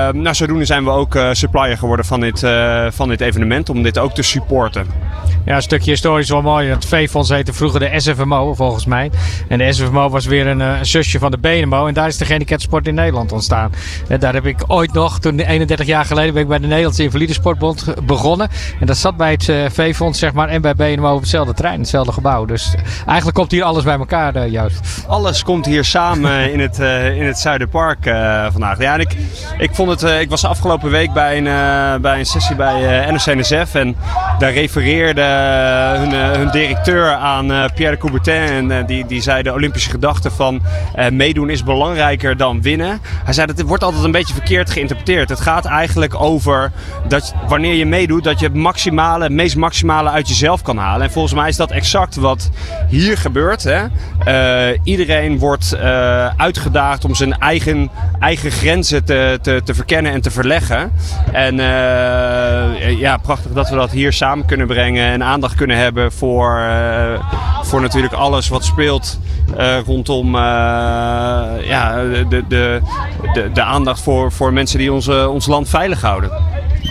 [0.10, 2.40] nou, zodoende zijn we ook uh, supplier geworden van dit,
[2.90, 4.86] van dit evenement om dit ook te supporten.
[5.46, 6.70] Ja, een stukje historisch wel mooi.
[6.70, 9.12] Het V-fonds heette vroeger de SFMO volgens mij.
[9.48, 11.88] En de SFMO was weer een, een zusje van de BNMO.
[11.88, 13.72] En daar is de gehandicaptensport in Nederland ontstaan.
[14.08, 17.04] En daar heb ik ooit nog, toen 31 jaar geleden, ben ik bij de Nederlandse
[17.04, 18.50] Invalidesportbond begonnen.
[18.80, 22.12] En dat zat bij het V-fonds zeg maar, en bij BNMO op hetzelfde trein, hetzelfde
[22.12, 22.46] gebouw.
[22.46, 25.06] Dus eigenlijk komt hier alles bij elkaar, juist.
[25.08, 28.80] Alles komt hier samen in het, uh, in het Zuiderpark uh, vandaag.
[28.80, 29.16] Ja, en ik,
[29.58, 33.76] ik, vond het, uh, ik was afgelopen week bij een, bij een sessie bij NOC-NSF
[33.76, 33.96] en
[34.40, 35.35] daar refereerde
[35.98, 40.62] hun, hun, directeur aan Pierre de Coubertin en die, die zei de Olympische gedachte van
[41.12, 43.00] meedoen is belangrijker dan winnen.
[43.24, 45.30] Hij zei dat het wordt altijd een beetje verkeerd geïnterpreteerd.
[45.30, 46.72] Het gaat eigenlijk over
[47.08, 51.08] dat wanneer je meedoet dat je het maximale, meest maximale uit jezelf kan halen.
[51.08, 52.50] En volgens mij is dat exact wat
[52.90, 53.64] hier gebeurt.
[53.64, 53.84] Hè?
[54.84, 55.78] iedereen wordt
[56.38, 60.92] uitgedaagd om zijn eigen, eigen grenzen te, te, te verkennen en te verleggen.
[61.32, 61.56] En
[62.98, 65.12] ja, prachtig dat we dat hier samen kunnen brengen.
[65.12, 66.62] En aandacht kunnen hebben voor,
[67.62, 69.20] voor natuurlijk alles wat speelt
[69.86, 72.82] rondom ja, de, de,
[73.34, 76.32] de, de aandacht voor, voor mensen die onze, ons land veilig houden.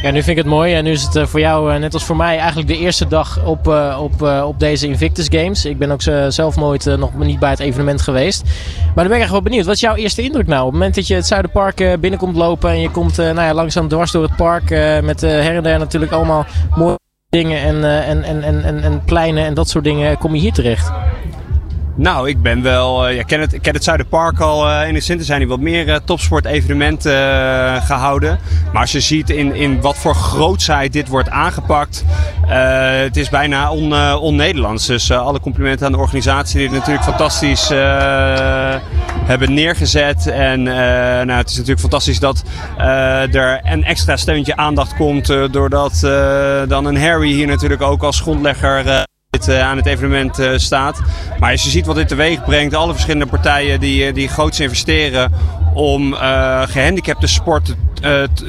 [0.04, 0.74] Ja, nu vind ik het mooi.
[0.74, 3.06] En nu is het eh, voor jou, eh, net als voor mij, eigenlijk de eerste
[3.06, 5.64] dag op, eh, op, op deze Invictus Games.
[5.64, 8.42] Ik ben ook zelf nooit nog niet bij het evenement geweest.
[8.84, 9.64] Maar dan ben ik echt wel benieuwd.
[9.64, 10.60] Wat is jouw eerste indruk nou?
[10.60, 13.88] Op het moment dat je het Zuiderpark binnenkomt lopen en je komt nou ja, langzaam
[13.88, 14.70] dwars door het park.
[15.02, 17.02] met her en der natuurlijk allemaal mooie
[17.34, 20.18] dingen en, en, en, en, en pleinen en dat soort dingen.
[20.18, 20.92] Kom je hier terecht?
[21.96, 23.08] Nou, ik ben wel.
[23.08, 24.82] Uh, ja, ken, het, ik ken het Zuiderpark al.
[24.82, 27.12] In de Sinter zijn er wat meer uh, topsportevenementen
[27.82, 28.38] gehouden.
[28.72, 32.04] Maar als je ziet in, in wat voor grootsheid dit wordt aangepakt.
[32.46, 33.70] het is bijna
[34.18, 34.86] on-Nederlands.
[34.86, 37.68] dus alle complimenten aan de organisatie die het natuurlijk fantastisch
[39.24, 40.26] hebben neergezet.
[40.26, 42.42] En nou, het is natuurlijk fantastisch dat
[43.32, 45.26] er een extra steuntje aandacht komt.
[45.50, 46.00] doordat
[46.68, 49.02] dan een Harry hier natuurlijk ook als grondlegger eh,
[49.48, 51.00] aan het evenement eh, staat.
[51.38, 54.60] Maar als je ziet wat dit teweeg brengt, alle verschillende partijen die, eh, die groots
[54.60, 55.32] investeren
[55.74, 56.14] om
[56.64, 57.74] gehandicapte sport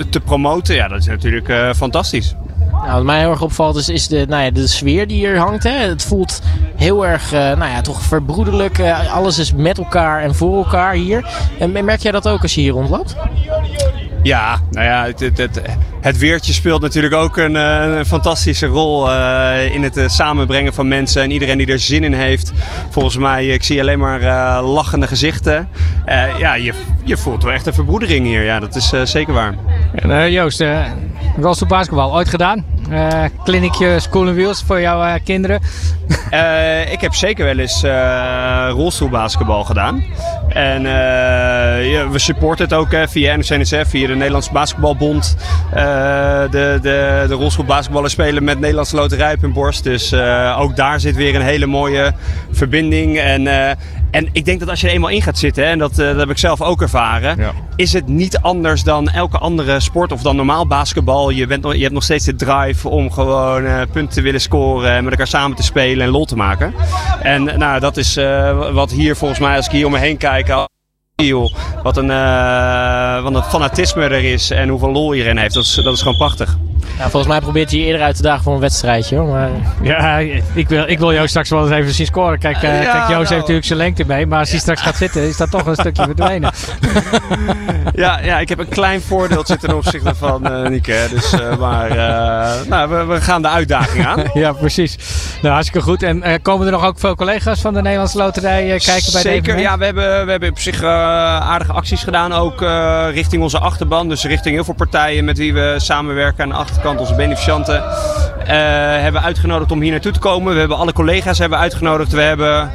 [0.09, 2.35] te promoten, ja, dat is natuurlijk fantastisch.
[2.71, 5.37] Nou, wat mij heel erg opvalt is, is de, nou ja, de sfeer die hier
[5.37, 5.63] hangt.
[5.63, 5.71] Hè.
[5.71, 6.41] Het voelt
[6.75, 8.79] heel erg nou ja, toch verbroederlijk.
[9.13, 11.27] alles is met elkaar en voor elkaar hier.
[11.59, 13.15] En merk jij dat ook als je hier rondloopt?
[14.23, 15.61] Ja, nou ja, het, het, het,
[16.13, 20.87] weertje speelt natuurlijk ook een, eh, een fantastische rol uh, in het uh, samenbrengen van
[20.87, 21.21] mensen.
[21.21, 22.51] En iedereen die er zin in heeft.
[22.89, 25.67] Volgens mij, ik zie alleen maar lachende gezichten.
[26.37, 28.43] ja, je, je voelt wel echt een verbroedering hier.
[28.43, 29.55] Ja, dat is zeker waar.
[29.95, 30.63] En, Joost,
[31.41, 32.74] rolstoel basketbal ooit gedaan?
[32.91, 35.61] Uh, kliniekje School Wheels voor jouw kinderen?
[36.31, 40.03] uh, ik heb zeker wel eens uh, rolstoelbasketbal gedaan.
[40.49, 45.37] En ja, we supporten het ook via NOC-NSF, via de Nederlandse Basketbalbond.
[45.71, 46.47] de,
[46.81, 49.83] de, de rolstoelbasketballers spelen met Nederlandse Loterij op hun borst.
[49.83, 50.13] Dus
[50.57, 52.13] ook daar zit weer een hele mooie
[52.51, 53.19] verbinding.
[53.19, 53.47] En,
[54.11, 56.29] en ik denk dat als je er eenmaal in gaat zitten, en dat, dat heb
[56.29, 60.67] ik zelf ook ervaren, is het niet anders dan elke andere sport of dan normaal
[60.67, 61.29] basketbal.
[61.29, 65.03] Je, bent, je hebt nog steeds de drive om gewoon punten te willen scoren en
[65.03, 66.73] met elkaar samen te spelen en lol te maken.
[67.21, 70.17] En nou, dat is uh, wat hier volgens mij, als ik hier om me heen
[70.17, 70.47] kijk,
[71.83, 72.07] wat een,
[73.23, 75.53] wat een fanatisme er is en hoeveel lol iedereen heeft.
[75.53, 76.57] Dat is, dat is gewoon prachtig.
[76.97, 79.15] Ja, volgens mij probeert hij eerder uit te dagen voor een wedstrijdje.
[79.17, 79.27] Hoor.
[79.27, 79.49] Maar...
[79.81, 80.17] Ja,
[80.53, 82.39] ik wil, ik wil Joost straks wel eens even zien scoren.
[82.39, 83.17] Kijk, uh, ja, kijk Joost nou.
[83.17, 84.25] heeft natuurlijk zijn lengte mee.
[84.25, 86.51] Maar als hij straks gaat zitten, is dat toch een stukje verdwenen.
[87.93, 91.07] ja, ja, ik heb een klein voordeeltje ten opzichte van uh, Nieke.
[91.09, 91.95] Dus, uh, maar
[92.67, 94.23] nou, we, we, gaan de uitdaging aan.
[94.33, 94.97] ja, precies.
[95.41, 96.03] Nou, hartstikke goed.
[96.03, 99.77] En komen er nog ook veel collega's van de Nederlandse Loterij kijken bij Zeker, ja.
[99.77, 102.33] We hebben, we hebben op zich aardige acties gedaan.
[102.33, 102.61] Ook
[103.11, 104.09] richting onze achterban.
[104.09, 107.75] Dus richting heel veel partijen met wie we samenwerken aan de achterban kant onze beneficianten,
[107.75, 108.47] uh,
[109.01, 110.53] hebben uitgenodigd om hier naartoe te komen.
[110.53, 112.11] We hebben alle collega's hebben uitgenodigd.
[112.11, 112.71] We hebben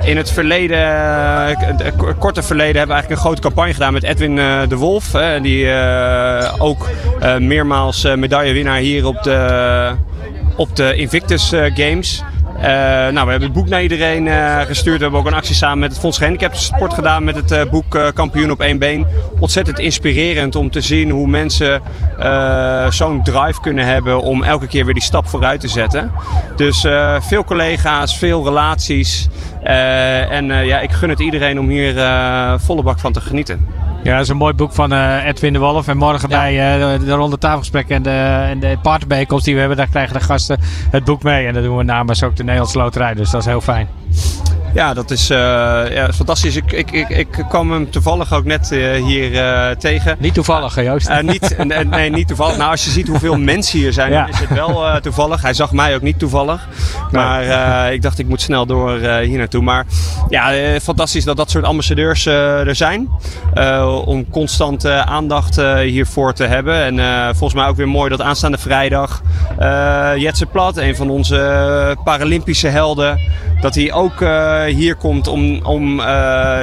[0.00, 4.60] in het verleden, uh, korte verleden, hebben eigenlijk een grote campagne gedaan met Edwin uh,
[4.68, 5.10] de Wolf.
[5.42, 5.68] die
[6.58, 6.88] ook
[7.38, 9.90] meermaals medaillewinnaar hier op de,
[10.56, 12.22] op de Invictus Games.
[12.62, 14.96] Uh, nou, we hebben het boek naar iedereen uh, gestuurd.
[14.96, 17.62] We hebben ook een actie samen met het Fonds Gehandicapten Sport gedaan met het uh,
[17.70, 19.06] boek Kampioen op één been.
[19.38, 21.82] Ontzettend inspirerend om te zien hoe mensen
[22.88, 26.12] zo'n drive kunnen hebben om elke keer weer die stap vooruit te zetten.
[26.56, 26.86] Dus
[27.20, 29.28] veel collega's, veel relaties.
[29.62, 31.94] en ja, ik gun het iedereen om hier
[32.58, 33.66] volle bak van te genieten.
[34.02, 35.88] Ja, dat is een mooi boek van uh, Edwin de Wolf.
[35.88, 39.60] En morgen bij uh, de, de ronde tafelgesprekken en de, en de partnerbijeenkomst die we
[39.60, 40.58] hebben, daar krijgen de gasten
[40.90, 41.46] het boek mee.
[41.46, 43.14] En dat doen we namens ook de Nederlandse Loterij.
[43.14, 43.88] Dus dat is heel fijn.
[44.74, 45.36] Ja, dat is, uh,
[45.90, 46.56] ja, fantastisch.
[46.56, 50.16] Ik, ik, ik, ik kwam hem toevallig ook net uh, hier uh, tegen.
[50.18, 51.10] Niet toevallig, hè, Joost?
[51.22, 51.56] niet,
[51.90, 52.56] nee, niet toevallig.
[52.56, 54.20] Nou, als je ziet hoeveel mensen hier zijn, ja.
[54.20, 55.42] dan is het wel toevallig.
[55.42, 56.68] Hij zag mij ook niet toevallig.
[57.10, 59.62] Maar ik dacht, ik moet snel door hier naartoe.
[59.62, 59.86] Maar
[60.28, 63.08] ja, fantastisch dat dat soort ambassadeurs er zijn.
[64.04, 66.98] om constant aandacht hiervoor te hebben.
[66.98, 69.22] En volgens mij ook weer mooi dat aanstaande vrijdag
[70.16, 73.20] Jetse Plat, een van onze Paralympische helden,
[73.60, 74.20] dat hij ook
[74.66, 76.04] hier komt om, om uh,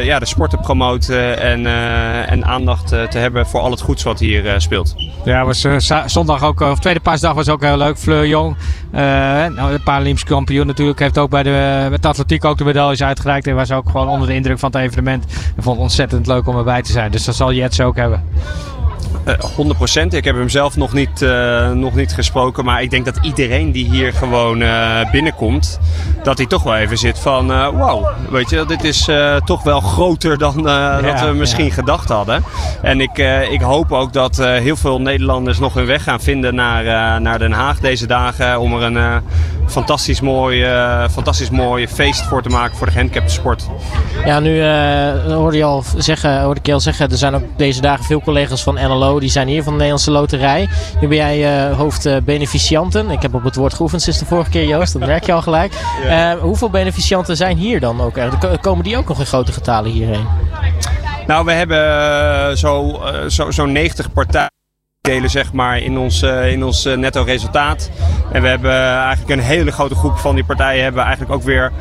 [0.01, 4.03] ja, de sport te promoten en, uh, en aandacht te hebben voor al het goeds
[4.03, 4.95] wat hier speelt.
[5.25, 5.67] Ja, was
[6.05, 7.97] zondag ook, tweede paasdag was ook heel leuk.
[7.97, 8.55] Fleur Jong,
[8.91, 13.47] nou, de Paralympisch kampioen natuurlijk, heeft ook bij de, met atletiek ook de medailles uitgereikt.
[13.47, 15.25] En was ook gewoon onder de indruk van het evenement.
[15.55, 17.12] En vond het ontzettend leuk om erbij te zijn.
[17.12, 18.23] Dus dat zal Jets ook hebben.
[19.25, 20.08] 100%.
[20.10, 22.65] Ik heb hem zelf nog niet, uh, nog niet gesproken.
[22.65, 25.79] Maar ik denk dat iedereen die hier gewoon uh, binnenkomt,
[26.23, 29.10] dat hij toch wel even zit van uh, wow, weet je, dit is
[29.45, 31.71] toch wel groter dan ja, dat we misschien ja.
[31.73, 32.43] gedacht hadden.
[32.82, 33.17] En ik,
[33.49, 37.51] ik hoop ook dat heel veel Nederlanders nog hun weg gaan vinden naar, naar Den
[37.51, 39.21] Haag deze dagen om er een
[39.69, 43.67] fantastisch mooi, eh, fantastisch mooi feest voor te maken voor de gehandicapte sport.
[44.25, 47.43] Ja, nu eh, hoorde, je al zeggen, hoorde ik je al zeggen, er zijn ook
[47.58, 50.69] deze dagen veel collega's van NLO, die zijn hier van de Nederlandse Loterij.
[51.01, 53.10] Nu ben jij uh, hoofd beneficianten.
[53.10, 55.41] Ik heb op het woord geoefend sinds de vorige keer, Joost, dat merk je al
[55.41, 55.73] gelijk.
[56.03, 56.38] Ja.
[56.38, 58.19] hoeveel beneficianten zijn hier dan ook?
[58.62, 60.27] Komen die ook nog in grote getalen hierheen?
[61.27, 64.59] Nou, we hebben zo, zo, zo'n 90 partijen
[65.01, 67.91] delen zeg maar, in ons, uh, in ons netto resultaat.
[68.31, 71.71] En we hebben eigenlijk een hele grote groep van die partijen hebben eigenlijk ook weer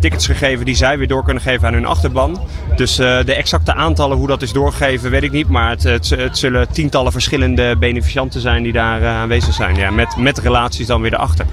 [0.00, 2.40] tickets gegeven die zij weer door kunnen geven aan hun achterban.
[2.76, 5.48] Dus uh, de exacte aantallen, hoe dat is doorgegeven, weet ik niet.
[5.48, 9.76] Maar het, het, zullen tientallen verschillende beneficianten zijn die daar aanwezig zijn.
[9.76, 11.46] Ja, met, met relaties dan weer erachter.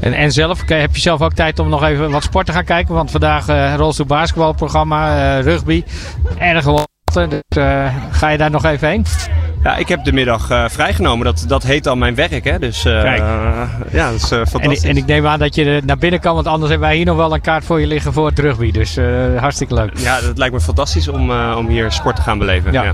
[0.00, 2.64] En, en zelf, heb je zelf ook tijd om nog even wat sport te gaan
[2.64, 2.94] kijken?
[2.94, 5.84] Want vandaag uh, rolstoel basketbalprogramma, rugby,
[6.38, 6.88] erg wat.
[7.12, 7.64] Dus
[8.10, 9.04] ga je daar nog even heen?
[9.62, 11.24] Ja, ik heb de middag uh, vrijgenomen.
[11.24, 12.44] Dat, dat heet dan mijn werk.
[12.44, 12.58] Hè?
[12.58, 13.16] Dus uh,
[13.92, 14.82] ja, dat is uh, fantastisch.
[14.82, 17.06] En, en, ik neem aan dat je naar binnen kan, want anders hebben wij hier
[17.06, 18.70] nog wel een kaart voor je liggen voor het rugby.
[18.70, 18.98] Dus
[19.36, 19.98] hartstikke leuk.
[19.98, 22.72] Ja, dat lijkt me fantastisch om, om hier sport te gaan beleven.
[22.72, 22.82] Ja.
[22.82, 22.92] ja.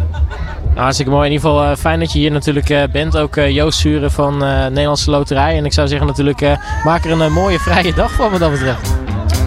[0.64, 1.26] Nou, hartstikke mooi.
[1.26, 3.16] In ieder geval fijn dat je hier natuurlijk bent.
[3.16, 5.56] Ook Joost Suren van Nederlandse Loterij.
[5.56, 6.40] En ik zou zeggen natuurlijk,
[6.84, 8.94] maak er een mooie vrije dag van wat dat betreft.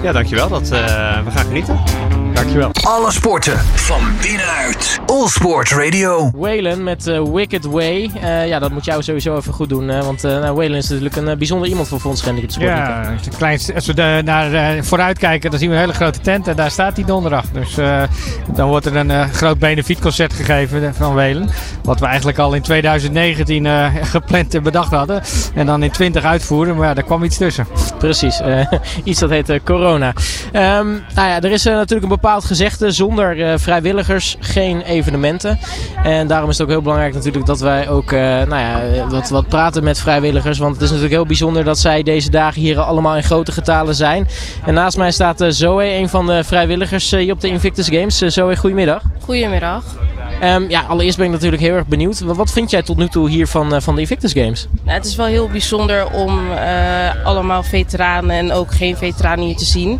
[0.04, 0.50] Ja, dankjewel.
[0.50, 1.80] Dat, we gaan genieten.
[2.38, 2.72] Dankjewel.
[2.84, 5.00] Alle sporten van binnenuit.
[5.06, 6.32] All Sport Radio.
[6.36, 8.12] Waylon met uh, Wicked Way.
[8.16, 9.88] Uh, ja, dat moet jou sowieso even goed doen.
[9.88, 12.68] want uh, nou, Waylon is natuurlijk een bijzonder iemand voor Fonds Hendrik Sport.
[12.68, 16.48] Ja, klein, als we de, naar vooruit kijken, dan zien we een hele grote tent.
[16.48, 17.46] En daar staat hij donderdag.
[17.52, 17.76] Dus
[18.56, 21.50] dan wordt er een groot benefietconcert gegeven van Waylon.
[21.84, 23.68] Wat we eigenlijk al in 2019
[24.06, 25.22] gepland en bedacht hadden.
[25.54, 26.76] En dan in 20 uitvoeren.
[26.76, 27.68] Maar ja, daar kwam iets tussen.
[27.98, 28.42] Precies.
[29.04, 30.14] iets dat heet corona.
[30.54, 32.92] Um, nou ja, er is natuurlijk een bepaald gezegde.
[32.92, 35.60] Zonder vrijwilligers geen evenementen.
[36.04, 39.30] En daarom is het ook heel belangrijk natuurlijk dat wij ook uh, nou ja, wat,
[39.30, 40.58] wat praten met vrijwilligers.
[40.58, 43.96] Want het is natuurlijk heel bijzonder dat zij deze dagen hier allemaal in grote getalen
[43.96, 44.28] zijn.
[44.66, 48.18] En naast mij staat Zoe, een van de vrijwilligers hier op de Invictus Games.
[48.18, 49.02] Zoe, goedemiddag.
[49.24, 49.84] Goedemiddag.
[50.44, 52.20] Um, ja, allereerst ben ik natuurlijk heel erg benieuwd.
[52.20, 54.68] Wat vind jij tot nu toe hier van, van de Invictus Games?
[54.84, 56.40] Nou, het is wel heel bijzonder om
[57.24, 60.00] allemaal veteranen en ook geen veteranen hier te zien.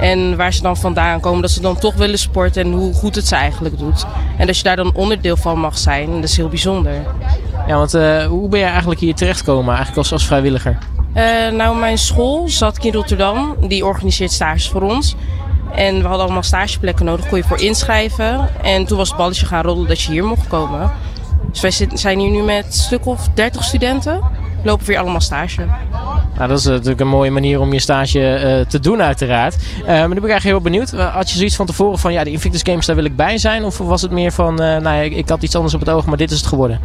[0.00, 3.14] En waar ze dan vandaan komen, dat ze dan toch willen sporten en hoe goed
[3.14, 4.06] het ze eigenlijk doet.
[4.38, 6.92] En dat je daar dan onderdeel van mag zijn, dat is heel bijzonder.
[7.66, 10.78] Ja, want uh, hoe ben je eigenlijk hier terechtgekomen, eigenlijk als, als vrijwilliger?
[11.16, 15.16] Uh, nou, mijn school zat in Rotterdam, die organiseert stages voor ons.
[15.74, 18.48] En we hadden allemaal stageplekken nodig, kon je voor inschrijven.
[18.62, 20.90] En toen was het balletje gaan rollen dat je hier mocht komen.
[21.50, 24.20] Dus wij zijn hier nu met een stuk of 30 studenten.
[24.62, 25.66] Lopen weer allemaal stage.
[26.36, 29.56] Nou, dat is natuurlijk een mooie manier om je stage uh, te doen, uiteraard.
[29.80, 30.90] Uh, maar nu ben ik eigenlijk heel benieuwd.
[30.90, 33.64] Had je zoiets van tevoren van ja, de Invictus Games, daar wil ik bij zijn?
[33.64, 35.88] Of was het meer van, uh, nou ja, ik, ik, had iets anders op het
[35.88, 36.80] oog, maar dit is het geworden?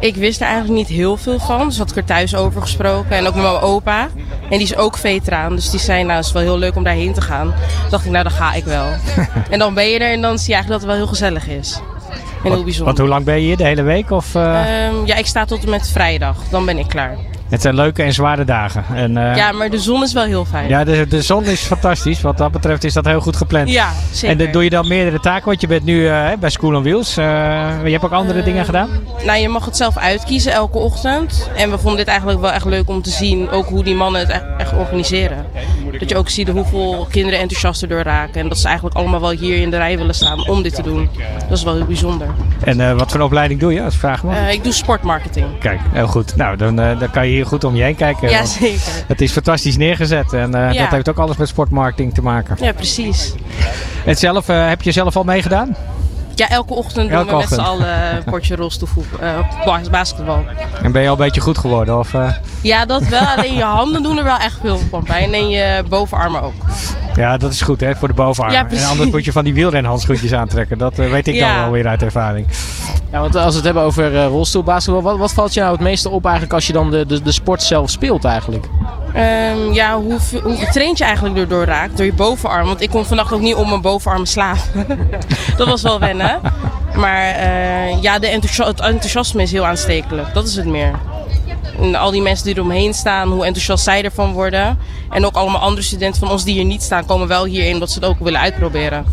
[0.00, 1.68] Ik wist er eigenlijk niet heel veel van.
[1.68, 3.16] Dus had ik er thuis over gesproken.
[3.16, 4.08] En ook met mijn opa.
[4.50, 5.54] En die is ook veteraan.
[5.54, 7.46] Dus die zei, nou, het is wel heel leuk om daarheen te gaan.
[7.46, 8.86] Toen dacht ik, nou, dan ga ik wel.
[9.50, 11.48] en dan ben je er en dan zie je eigenlijk dat het wel heel gezellig
[11.48, 11.80] is.
[12.44, 12.84] En heel bijzonder.
[12.84, 13.56] Want hoe lang ben je hier?
[13.56, 14.10] De hele week?
[14.10, 16.36] Of, um, ja, ik sta tot en met vrijdag.
[16.50, 17.16] Dan ben ik klaar.
[17.48, 18.84] Het zijn leuke en zware dagen.
[18.94, 20.68] En, uh, ja, maar de zon is wel heel fijn.
[20.68, 22.20] Ja, de, de zon is fantastisch.
[22.20, 23.68] Wat dat betreft is dat heel goed gepland.
[23.70, 24.46] Ja, zeker.
[24.46, 25.44] En doe je dan meerdere taken?
[25.44, 27.18] Want je bent nu uh, bij School on Wheels.
[27.18, 27.24] Uh,
[27.84, 28.88] je hebt ook andere dingen gedaan?
[29.24, 31.50] Nou, je mag het zelf uitkiezen elke ochtend.
[31.56, 33.50] En we vonden dit eigenlijk wel echt leuk om te zien.
[33.50, 35.46] Ook hoe die mannen het echt, echt organiseren.
[35.98, 38.40] Dat je ook ziet hoeveel kinderen enthousiast erdoor raken.
[38.40, 40.82] En dat ze eigenlijk allemaal wel hier in de rij willen staan om dit te
[40.82, 41.08] doen.
[41.48, 42.26] Dat is wel heel bijzonder.
[42.64, 44.50] En wat voor opleiding doe je als vraag mag?
[44.50, 45.46] ik doe sportmarketing.
[45.58, 46.36] Kijk, heel goed.
[46.36, 48.30] Nou, dan, dan kan je hier goed om je heen kijken.
[48.30, 49.04] Ja, zeker.
[49.06, 50.82] Het is fantastisch neergezet en uh, ja.
[50.82, 52.56] dat heeft ook alles met sportmarketing te maken.
[52.60, 53.34] Ja, precies.
[54.04, 55.76] En zelf, uh, heb je zelf al meegedaan?
[56.34, 57.50] Ja, elke ochtend elke doen we ochtend.
[57.50, 60.44] met z'n allen een potje rolstoelvoetbal, uh, basketbal.
[60.82, 61.98] En ben je al een beetje goed geworden?
[61.98, 62.30] Of, uh...
[62.60, 63.20] Ja, dat wel.
[63.20, 65.34] Alleen je handen doen er wel echt veel van pijn.
[65.34, 66.52] En je bovenarmen ook.
[67.14, 68.76] Ja, dat is goed hè, voor de bovenarmen.
[68.76, 70.78] Ja, en anders moet je van die wielrenhandschoentjes aantrekken.
[70.78, 71.54] Dat uh, weet ik ja.
[71.54, 72.46] dan wel weer uit ervaring.
[73.14, 75.80] Ja, want als we het hebben over uh, rolstoelbasketbal, wat, wat valt je nou het
[75.80, 78.68] meeste op eigenlijk als je dan de, de, de sport zelf speelt eigenlijk?
[79.16, 82.66] Um, ja, hoe, hoe getraind je eigenlijk erdoor raakt, door je bovenarm.
[82.66, 84.86] Want ik kon vannacht ook niet om mijn bovenarm slapen.
[85.56, 86.40] dat was wel wennen.
[86.96, 90.34] Maar uh, ja, de enthousi het enthousiasme is heel aanstekelijk.
[90.34, 90.98] Dat is het meer.
[91.80, 94.78] En al die mensen die eromheen staan, hoe enthousiast zij ervan worden.
[95.10, 97.90] En ook allemaal andere studenten van ons die hier niet staan, komen wel hierin omdat
[97.90, 99.04] ze het ook willen uitproberen.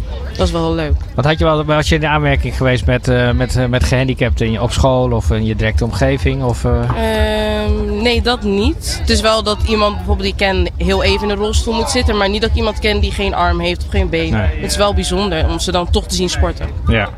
[0.41, 0.93] Is wel heel leuk.
[1.15, 3.83] Wat had je wel, was je in de aanmerking geweest met, uh, met, uh, met
[3.83, 6.43] gehandicapten in je, op school of in je directe omgeving?
[6.43, 6.71] Of, uh...
[6.71, 8.97] uh, nee, dat niet.
[8.99, 11.89] Het is wel dat iemand bijvoorbeeld die ik ken heel even in een rolstoel moet
[11.89, 14.31] zitten, maar niet dat ik iemand ken die geen arm heeft of geen been.
[14.31, 14.41] Nee.
[14.41, 16.67] Het is wel bijzonder om ze dan toch te zien sporten.
[16.87, 17.09] Ja.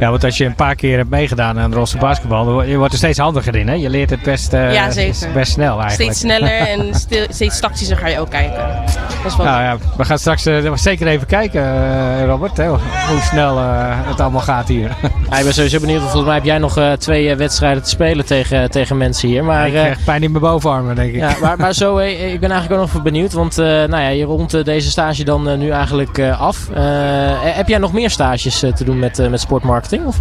[0.00, 2.98] ja, want als je een paar keer hebt meegedaan aan rolstoel basketbal, je wordt er
[2.98, 3.68] steeds handiger in.
[3.68, 3.74] Hè?
[3.74, 5.32] Je leert het best, ja, zeker.
[5.32, 5.92] best snel eigenlijk.
[5.92, 6.94] Steeds sneller en
[7.28, 8.82] steeds tactischer ga je ook kijken.
[9.22, 10.42] Dat is wel nou, ja, we gaan straks
[10.74, 11.62] zeker even kijken,
[12.26, 14.96] Robert, hoe snel het allemaal gaat hier.
[15.30, 16.00] Ja, ik ben sowieso benieuwd.
[16.00, 19.44] Volgens mij heb jij nog uh, twee uh, wedstrijden te spelen tegen, tegen mensen hier.
[19.44, 21.20] Maar, ik krijg pijn in mijn bovenarmen, denk ik.
[21.20, 23.32] Ja, maar, maar zo, ik ben eigenlijk ook nog benieuwd.
[23.32, 26.68] Want nou ja, je rondt deze stage dan nu eigenlijk af.
[27.40, 30.06] heb jij nog meer stages te doen met, met sportmarketing?
[30.06, 30.20] Of?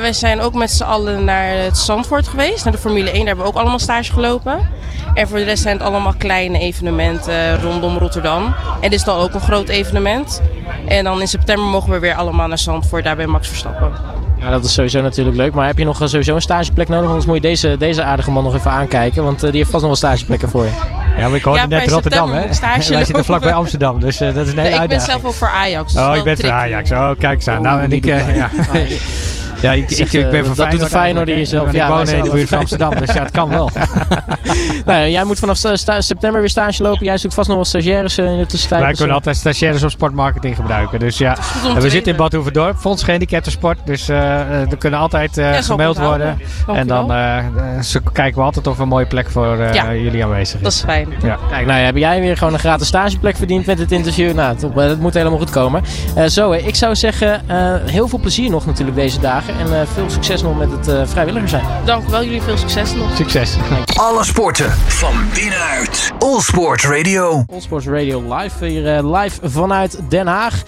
[0.00, 2.64] wij zijn ook met z'n allen naar het Zandvoort geweest.
[2.64, 3.18] Naar de Formule 1.
[3.18, 4.58] Daar hebben we ook allemaal stage gelopen.
[5.14, 8.54] En voor de rest zijn het allemaal kleine evenementen rondom Rotterdam.
[8.80, 10.42] En dit is dan ook een groot evenement.
[10.86, 13.92] En dan in september mogen we weer allemaal naar Zandvoort, daar bij Max Verstappen.
[14.46, 15.54] Ja, dat is sowieso natuurlijk leuk.
[15.54, 17.06] Maar heb je nog sowieso een stageplek nodig?
[17.06, 19.24] Anders moet je deze, deze aardige man nog even aankijken.
[19.24, 20.70] Want uh, die heeft vast nog wel stageplekken voor je.
[21.18, 22.46] Ja, maar ik hoorde ja, net Rotterdam, hè?
[22.88, 25.34] Wij zitten vlakbij Amsterdam, dus uh, dat is een hele nee, Ik ben zelf ook
[25.34, 25.92] voor Ajax.
[25.92, 26.90] Dus oh, ik ben voor Ajax.
[26.90, 27.62] Oh, kijk eens aan.
[27.62, 28.06] Nou, en ik...
[28.06, 28.50] Uh, ja.
[29.66, 31.72] Ja, ik, ik, ik ben van dat doet de Feyenoord in jezelf.
[31.72, 33.70] Ja, ik woon in de buurt van Amsterdam, dus ja, het kan wel.
[34.86, 35.58] nou, jij moet vanaf
[35.98, 37.04] september weer stage lopen.
[37.04, 38.82] Jij zoekt vast nog wel stagiaires in de tussentijd.
[38.82, 40.98] Wij kunnen altijd stagiaires op sportmarketing gebruiken.
[40.98, 41.36] Dus ja,
[41.78, 43.78] we zitten in Bad Hoeverdorp, Fonds Gehandicaptensport.
[43.84, 46.38] Dus er kunnen altijd gemeld worden.
[46.66, 47.06] En dan
[48.12, 49.56] kijken we altijd of een mooie plek voor
[49.92, 50.62] jullie aanwezig is.
[50.62, 51.08] Dat is fijn.
[51.22, 51.38] Ja.
[51.50, 54.34] Kijk, nou heb jij weer gewoon een gratis stageplek verdiend met het interview.
[54.34, 55.82] Nou, dat moet helemaal goed komen.
[56.26, 57.40] zo, ik zou zeggen,
[57.86, 59.55] heel veel plezier nog natuurlijk deze dagen.
[59.58, 61.64] En uh, veel succes nog met het uh, vrijwilliger zijn.
[61.84, 63.16] Dank wel, jullie veel succes nog.
[63.16, 63.56] Succes.
[63.94, 66.12] Alle sporten van binnenuit.
[66.18, 67.44] All Sport Radio.
[67.52, 68.66] All Sports Radio live.
[68.66, 70.62] Hier uh, live vanuit Den Haag.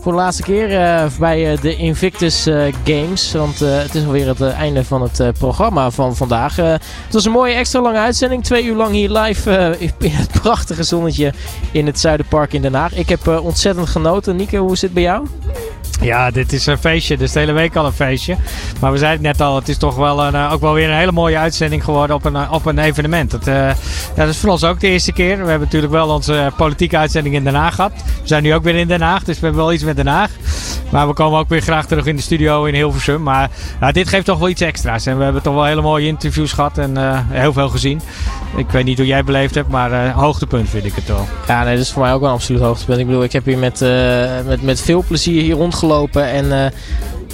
[0.00, 3.32] Voor de laatste keer uh, bij uh, de Invictus uh, Games.
[3.32, 6.56] Want het is alweer het einde van het programma van vandaag.
[6.56, 8.44] het was een mooie extra lange uitzending.
[8.44, 11.32] Twee uur lang hier live in het prachtige zonnetje
[11.72, 12.94] in het Zuiderpark in Den Haag.
[12.94, 14.36] Ik heb ontzettend genoten.
[14.36, 15.26] Nieke, hoe is het bij jou?
[16.00, 17.16] Ja, dit is een feestje.
[17.16, 18.36] Dus de hele week al een feestje.
[18.80, 20.96] Maar we zeiden het net al, het is toch wel een, ook wel weer een
[20.96, 23.32] hele mooie uitzending geworden op een, op een evenement.
[23.32, 23.74] Het, uh, ja,
[24.14, 25.36] dat is voor ons ook de eerste keer.
[25.42, 27.92] We hebben natuurlijk wel onze politieke uitzending in Den Haag gehad.
[27.94, 30.06] We zijn nu ook weer in Den Haag, dus we hebben wel iets met Den
[30.06, 30.30] Haag.
[30.90, 33.22] Maar we komen ook weer graag terug in de studio in Hilversum.
[33.22, 33.50] Maar
[33.92, 35.06] dit geeft toch wel iets extra's.
[35.06, 38.00] En we hebben toch wel hele mooie interviews gehad en uh, heel veel gezien.
[38.56, 41.26] Ik weet niet hoe jij beleefd hebt, maar uh, hoogtepunt vind ik het wel.
[41.46, 42.98] Ja, nee, dat is voor mij ook wel een absoluut hoogtepunt.
[42.98, 43.80] Ik bedoel, ik heb hier met,
[44.46, 46.50] met, met veel plezier hier rondgelopen gelopen.
[46.52, 46.72] En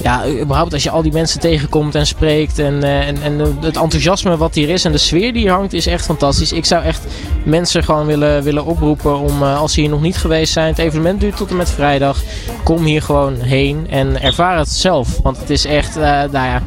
[0.03, 2.59] ja, überhaupt als je al die mensen tegenkomt en spreekt.
[2.59, 5.73] En, uh, en, en het enthousiasme wat hier is en de sfeer die hier hangt
[5.73, 6.53] is echt fantastisch.
[6.53, 7.05] Ik zou echt
[7.45, 10.67] mensen gewoon willen, willen oproepen om uh, als ze hier nog niet geweest zijn.
[10.67, 12.23] Het evenement duurt tot en met vrijdag.
[12.65, 15.19] Kom hier gewoon heen en ervaar het zelf.
[15.23, 16.63] Want het is echt, nou ja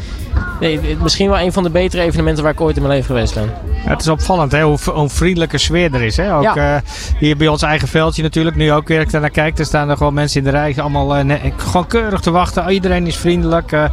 [0.59, 3.33] Nee, misschien wel een van de betere evenementen waar ik ooit in mijn leven geweest
[3.33, 3.49] ben.
[3.85, 6.17] Ja, het is opvallend hè, hoe, hoe vriendelijke sfeer er is.
[6.17, 6.35] Hè?
[6.35, 6.75] Ook ja.
[6.75, 6.81] uh,
[7.19, 8.55] hier bij ons eigen veldje natuurlijk.
[8.55, 10.75] Nu ook weer ik naar kijk, er staan er gewoon mensen in de rij.
[10.77, 12.69] Allemaal uh, gewoon keurig te wachten.
[12.69, 13.71] Iedereen is vriendelijk.
[13.71, 13.83] Uh,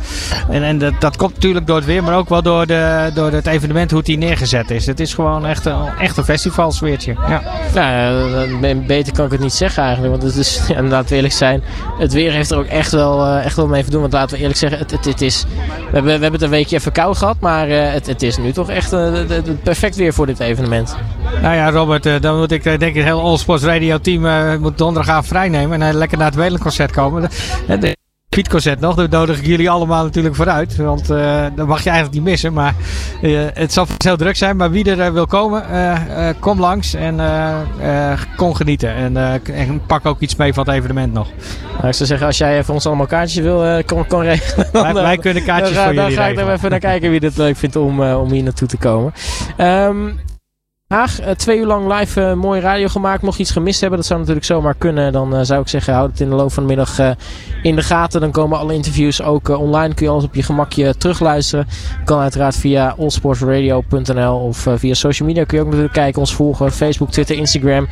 [0.48, 3.30] en en dat, dat komt natuurlijk door het weer, maar ook wel door, de, door
[3.30, 4.86] het evenement hoe het hier neergezet is.
[4.86, 7.14] Het is gewoon echt een, echt een festivalsfeertje.
[7.28, 7.42] Ja.
[7.74, 8.12] ja,
[8.86, 10.12] beter kan ik het niet zeggen eigenlijk.
[10.12, 11.62] Want het is, laten we eerlijk zijn,
[11.98, 14.00] het weer heeft er ook echt wel, echt wel mee te doen.
[14.00, 16.50] Want laten we eerlijk zeggen, het, het, het is, we hebben, we hebben het een
[16.50, 17.36] weekje even koud gehad.
[17.40, 19.12] Maar uh, het, het, is nu toch echt uh,
[19.62, 20.96] perfect weer voor dit evenement.
[21.42, 24.60] Nou ja, Robert, uh, dan moet ik denk ik het hele All Sports Radio team
[24.60, 25.82] moet donderdag vrij nemen.
[25.82, 27.22] En lekker naar het Welenconcert komen.
[27.80, 27.96] De,
[28.32, 28.94] Fietconcert nog.
[28.94, 30.76] Daar nodig ik jullie allemaal natuurlijk vooruit.
[30.76, 32.52] Want uh, dat mag je eigenlijk niet missen.
[32.52, 32.74] Maar
[33.22, 34.56] uh, het zal heel druk zijn.
[34.56, 35.64] Maar wie er uh, wil komen,
[36.38, 37.20] kom langs en
[38.36, 38.94] kom genieten.
[38.94, 39.16] En,
[39.54, 41.28] en, pak ook iets mee van het evenement nog.
[41.76, 44.68] Nou, ik zou zeggen, als jij voor ons allemaal kaartjes wil, kon, kon regelen.
[44.72, 47.10] Wij, wij, kunnen kaartjes dan, voor dan jullie Dan ga ik er even naar kijken
[47.10, 49.12] wie het leuk vindt om, om hier naartoe te komen.
[49.58, 50.20] Um,
[50.92, 51.20] Haag.
[51.20, 53.22] Uh, twee uur lang live uh, mooie radio gemaakt.
[53.22, 55.12] Mocht je iets gemist hebben, dat zou natuurlijk zomaar kunnen.
[55.12, 57.16] Dan uh, zou ik zeggen, houd het in de loop van de middag
[57.62, 58.20] in de gaten.
[58.20, 59.94] Dan komen alle interviews ook online.
[59.94, 61.66] Kun je alles op je gemakje terugluisteren.
[62.04, 66.20] Kan uiteraard via allsportsradio.nl of via social media kun je ook natuurlijk kijken.
[66.20, 66.72] Ons volgen.
[66.72, 67.86] Facebook, Twitter, Instagram.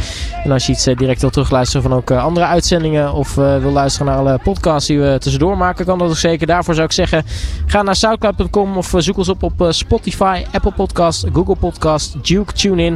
[0.44, 3.12] En als je iets direct wil terugluisteren van ook andere uitzendingen.
[3.12, 5.84] Of wil luisteren naar alle podcasts die we tussendoor maken.
[5.84, 6.46] Kan dat ook zeker.
[6.46, 7.24] Daarvoor zou ik zeggen,
[7.66, 12.89] ga naar soundcloud.com of zoek ons op op Spotify, Apple Podcast, Google Podcast, Duke, TuneIn.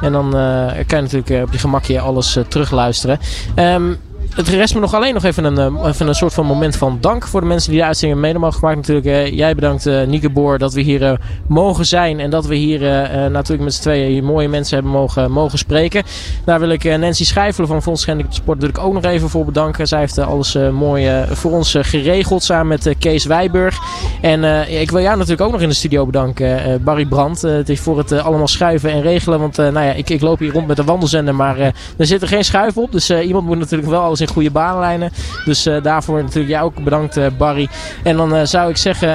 [0.00, 3.18] En dan uh, kan je natuurlijk op je gemakje alles uh, terugluisteren.
[3.56, 3.98] Um,
[4.36, 7.26] het rest me nog alleen nog even een, even een soort van moment van dank
[7.26, 8.76] voor de mensen die de uitzending mede mogen gemaakt.
[8.76, 12.80] Natuurlijk, jij bedankt uh, Nieke Boer dat we hier mogen zijn en dat we hier
[13.30, 16.02] natuurlijk met z'n tweeën mooie mensen hebben mogen, mogen spreken.
[16.44, 19.88] Daar wil ik Nancy Schijfelen van Fonds Schendelijk Sport natuurlijk ook nog even voor bedanken.
[19.88, 23.78] Zij heeft alles mooi voor ons geregeld samen met Kees Wijburg.
[24.20, 27.42] En ik wil jou natuurlijk ook nog in de studio bedanken, Barry Brandt.
[27.42, 29.40] het is voor het allemaal schuiven en regelen.
[29.40, 31.58] Want nou ja, ik, ik loop hier rond met een wandelzender, maar
[31.96, 32.92] er zit er geen schuif op.
[32.92, 35.12] Dus iemand moet natuurlijk wel alles in goede baanlijnen.
[35.44, 37.68] Dus daarvoor natuurlijk jij ook bedankt, Barry.
[38.02, 39.08] En dan zou ik zeggen,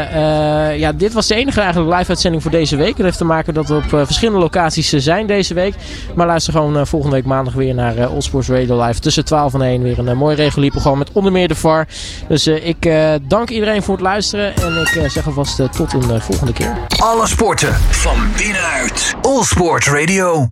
[0.78, 2.96] ja, dit was de enige eigenlijk live uitzending voor deze week.
[2.96, 5.76] Dat heeft te maken dat we op verschillende locaties zijn deze week.
[6.16, 9.00] Maar luister gewoon volgende week maandag weer naar uh, Allsports Radio Live.
[9.00, 11.88] Tussen 12 en 1 weer een mooi regulier programma met onder meer de VAR.
[12.28, 12.92] Dus ik
[13.28, 14.56] dank iedereen voor het luisteren.
[14.56, 16.78] En ik zeg alvast tot een volgende keer.
[17.00, 19.16] Alle sporten van binnenuit.
[19.22, 20.50] All Sport Radio.